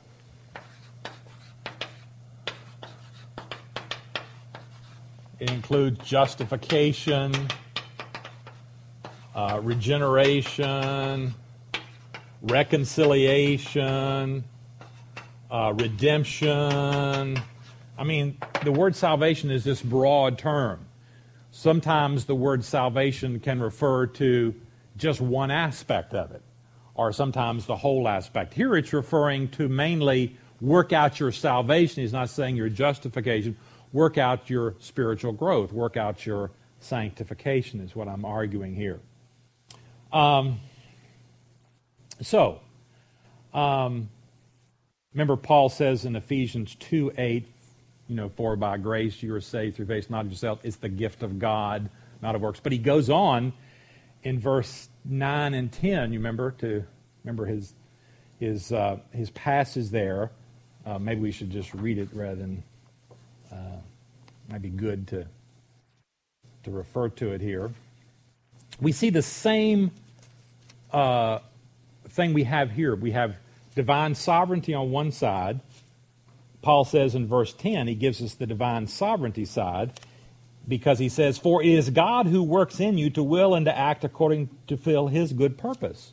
[5.38, 7.34] it includes justification,
[9.34, 11.34] uh, regeneration,
[12.42, 14.44] reconciliation,
[15.50, 17.40] uh, redemption.
[17.98, 20.86] I mean, the word salvation is this broad term.
[21.50, 24.54] Sometimes the word salvation can refer to
[24.96, 26.42] just one aspect of it,
[26.96, 28.54] or sometimes the whole aspect.
[28.54, 32.02] Here it's referring to mainly work out your salvation.
[32.02, 33.56] He's not saying your justification.
[33.92, 35.72] Work out your spiritual growth.
[35.72, 39.00] Work out your sanctification, is what I'm arguing here.
[40.10, 40.60] Um,
[42.22, 42.60] so,
[43.52, 44.08] um,
[45.12, 47.46] remember, Paul says in Ephesians 2 8,
[48.08, 50.60] you know, for by grace you are saved through faith, not of yourself.
[50.62, 51.90] It's the gift of God,
[52.22, 52.60] not of works.
[52.62, 53.52] But he goes on
[54.26, 56.82] in verse 9 and 10, you remember, to
[57.22, 57.74] remember his,
[58.40, 60.32] his, uh, his passage there.
[60.84, 62.64] Uh, maybe we should just read it rather than,
[63.52, 63.78] uh,
[64.50, 65.24] might be good to,
[66.64, 67.70] to refer to it here.
[68.80, 69.92] We see the same
[70.90, 71.38] uh,
[72.08, 72.96] thing we have here.
[72.96, 73.36] We have
[73.76, 75.60] divine sovereignty on one side
[76.66, 79.92] Paul says in verse 10, he gives us the divine sovereignty side
[80.68, 83.76] because he says, For it is God who works in you to will and to
[83.76, 86.12] act according to fill his good purpose.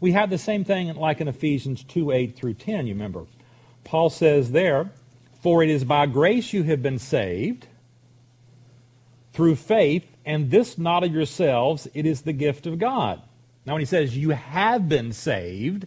[0.00, 3.26] We have the same thing like in Ephesians 2 8 through 10, you remember.
[3.84, 4.90] Paul says there,
[5.40, 7.66] For it is by grace you have been saved
[9.32, 13.22] through faith, and this not of yourselves, it is the gift of God.
[13.64, 15.86] Now, when he says you have been saved,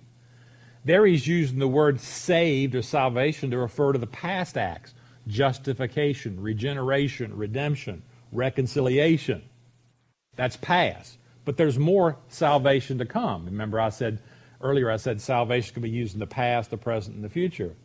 [0.83, 4.94] there he's using the word saved or salvation to refer to the past acts
[5.27, 9.43] justification, regeneration, redemption, reconciliation.
[10.35, 11.17] That's past.
[11.45, 13.45] But there's more salvation to come.
[13.45, 14.19] Remember, I said
[14.61, 17.75] earlier, I said salvation can be used in the past, the present, and the future.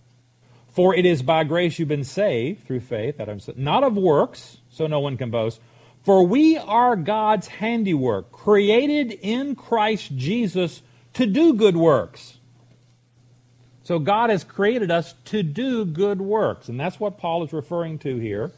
[0.68, 4.59] For it is by grace you've been saved through faith, that I'm not of works,
[4.70, 5.61] so no one can boast.
[6.05, 10.82] For we are God's handiwork, created in Christ Jesus
[11.14, 12.38] to do good works.
[13.91, 16.68] So God has created us to do good works.
[16.68, 18.53] And that's what Paul is referring to here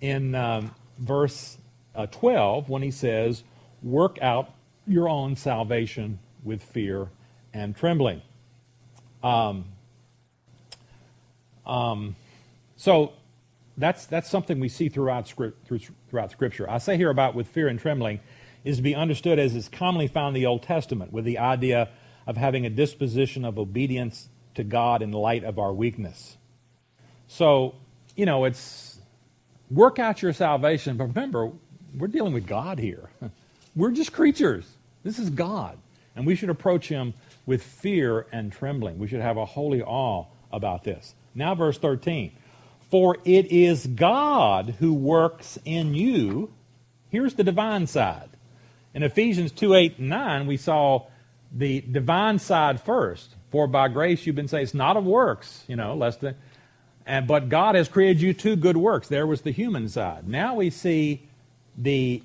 [0.00, 1.58] in um, verse
[1.92, 3.42] uh, 12 when he says,
[3.82, 4.54] Work out
[4.86, 7.08] your own salvation with fear
[7.52, 8.22] and trembling.
[9.24, 9.64] Um,
[11.66, 12.14] um,
[12.76, 13.14] so
[13.76, 15.68] that's, that's something we see throughout, script,
[16.08, 16.70] throughout Scripture.
[16.70, 18.20] I say here about with fear and trembling
[18.62, 21.88] is to be understood as is commonly found in the Old Testament, with the idea
[22.24, 26.36] of having a disposition of obedience to God in light of our weakness.
[27.28, 27.74] So,
[28.16, 28.98] you know, it's
[29.70, 31.52] work out your salvation, but remember,
[31.96, 33.08] we're dealing with God here.
[33.76, 34.66] We're just creatures.
[35.04, 35.78] This is God.
[36.16, 37.14] And we should approach Him
[37.46, 38.98] with fear and trembling.
[38.98, 41.14] We should have a holy awe about this.
[41.34, 42.32] Now, verse 13.
[42.90, 46.52] For it is God who works in you.
[47.10, 48.28] Here's the divine side.
[48.92, 51.06] In Ephesians 2 8 and 9, we saw
[51.52, 53.36] the divine side first.
[53.50, 54.62] For by grace you've been saved.
[54.62, 56.36] It's not of works, you know, less than.
[57.06, 59.08] And, but God has created you two good works.
[59.08, 60.28] There was the human side.
[60.28, 61.22] Now we see
[61.76, 62.22] the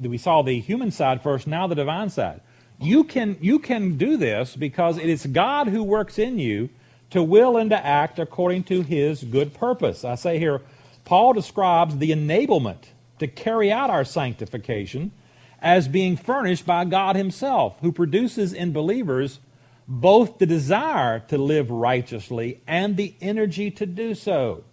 [0.00, 2.40] we saw the human side first, now the divine side.
[2.80, 6.68] You can you can do this because it is God who works in you
[7.10, 10.04] to will and to act according to his good purpose.
[10.04, 10.60] I say here,
[11.04, 12.88] Paul describes the enablement
[13.18, 15.12] to carry out our sanctification
[15.60, 19.40] as being furnished by God himself, who produces in believers
[19.88, 24.64] both the desire to live righteously and the energy to do so.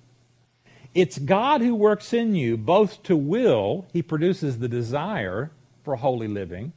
[0.93, 5.51] It's God who works in you both to will, He produces the desire
[5.83, 6.73] for holy living.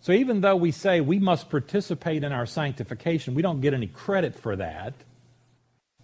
[0.00, 3.86] So even though we say we must participate in our sanctification, we don't get any
[3.86, 4.94] credit for that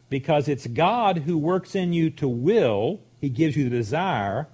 [0.08, 4.48] because it's God who works in you to will, He gives you the desire,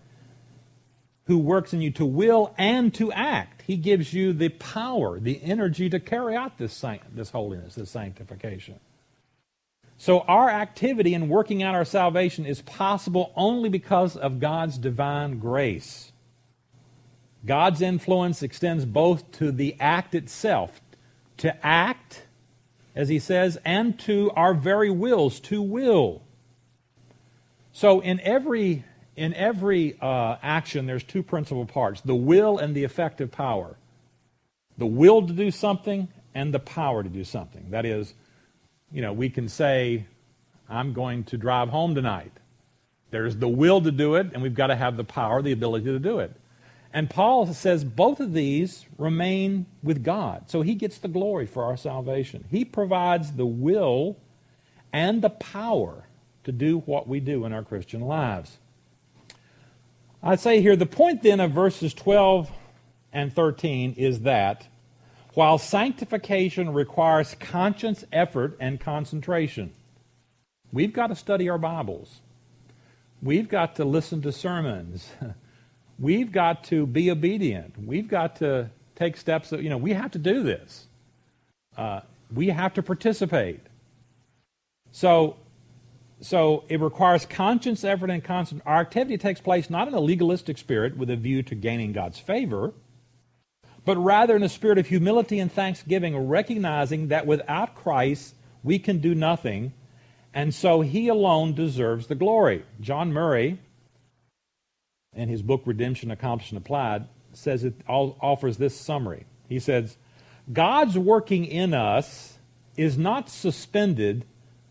[1.33, 3.62] who works in you to will and to act.
[3.66, 8.78] He gives you the power, the energy to carry out this, this holiness, this sanctification.
[9.97, 15.39] So our activity in working out our salvation is possible only because of God's divine
[15.39, 16.12] grace.
[17.47, 20.83] God's influence extends both to the act itself,
[21.39, 22.24] to act,
[22.95, 26.20] as he says, and to our very wills, to will.
[27.72, 28.85] So in every
[29.16, 33.76] in every uh, action, there's two principal parts the will and the effective power.
[34.78, 37.70] The will to do something and the power to do something.
[37.70, 38.14] That is,
[38.90, 40.06] you know, we can say,
[40.68, 42.32] I'm going to drive home tonight.
[43.10, 45.84] There's the will to do it, and we've got to have the power, the ability
[45.84, 46.34] to do it.
[46.94, 50.50] And Paul says both of these remain with God.
[50.50, 52.44] So he gets the glory for our salvation.
[52.50, 54.16] He provides the will
[54.92, 56.04] and the power
[56.44, 58.58] to do what we do in our Christian lives.
[60.22, 62.50] I'd say here the point then of verses 12
[63.12, 64.66] and 13 is that
[65.34, 69.72] while sanctification requires conscious effort and concentration,
[70.72, 72.20] we've got to study our Bibles.
[73.20, 75.08] We've got to listen to sermons.
[75.98, 77.74] We've got to be obedient.
[77.78, 80.86] We've got to take steps that, you know, we have to do this.
[81.76, 82.00] Uh,
[82.34, 83.60] we have to participate.
[84.90, 85.36] So,
[86.22, 88.62] so it requires conscious effort and constant.
[88.64, 92.18] Our activity takes place not in a legalistic spirit with a view to gaining God's
[92.18, 92.72] favor,
[93.84, 98.98] but rather in a spirit of humility and thanksgiving, recognizing that without Christ we can
[98.98, 99.72] do nothing,
[100.32, 102.64] and so he alone deserves the glory.
[102.80, 103.58] John Murray,
[105.14, 109.26] in his book Redemption Accomplished and Applied, says it offers this summary.
[109.48, 109.96] He says,
[110.52, 112.38] God's working in us
[112.76, 114.24] is not suspended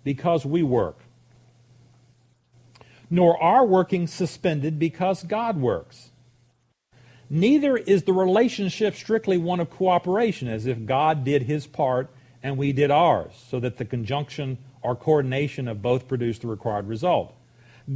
[0.03, 0.99] because we work,
[3.11, 6.11] nor our working suspended because God works.
[7.29, 12.09] Neither is the relationship strictly one of cooperation, as if God did his part
[12.41, 16.87] and we did ours, so that the conjunction or coordination of both produced the required
[16.87, 17.35] result.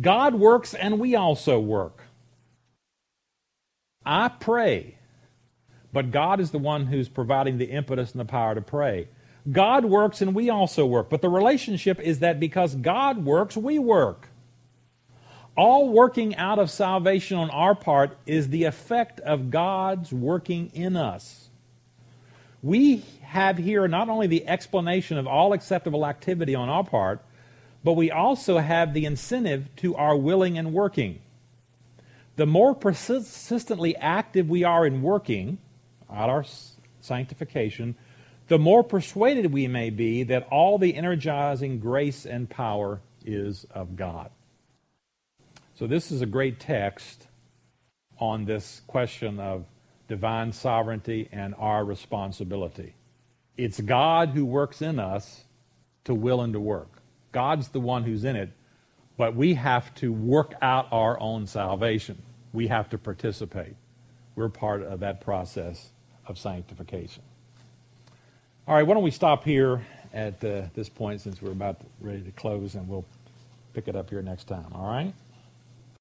[0.01, 2.03] God works and we also work.
[4.05, 4.97] I pray,
[5.91, 9.07] but God is the one who's providing the impetus and the power to pray.
[9.51, 11.09] God works and we also work.
[11.09, 14.29] But the relationship is that because God works, we work.
[15.57, 20.97] All working out of salvation on our part is the effect of God's working in
[20.97, 21.49] us.
[22.61, 27.21] We have here not only the explanation of all acceptable activity on our part,
[27.83, 31.19] but we also have the incentive to our willing and working.
[32.35, 35.59] The more persistently active we are in working
[36.11, 36.43] at our
[36.99, 37.95] sanctification,
[38.47, 43.95] the more persuaded we may be that all the energizing grace and power is of
[43.95, 44.31] God.
[45.77, 47.27] So, this is a great text
[48.17, 49.65] on this question of
[50.07, 52.93] divine sovereignty and our responsibility.
[53.57, 55.43] It's God who works in us
[56.05, 57.01] to will and to work.
[57.33, 58.51] God's the one who's in it,
[59.17, 62.21] but we have to work out our own salvation.
[62.53, 63.75] We have to participate.
[64.35, 65.89] We're part of that process
[66.25, 67.23] of sanctification.
[68.65, 72.21] All right, why don't we stop here at uh, this point since we're about ready
[72.21, 73.05] to close, and we'll
[73.73, 74.67] pick it up here next time.
[74.73, 75.13] All right?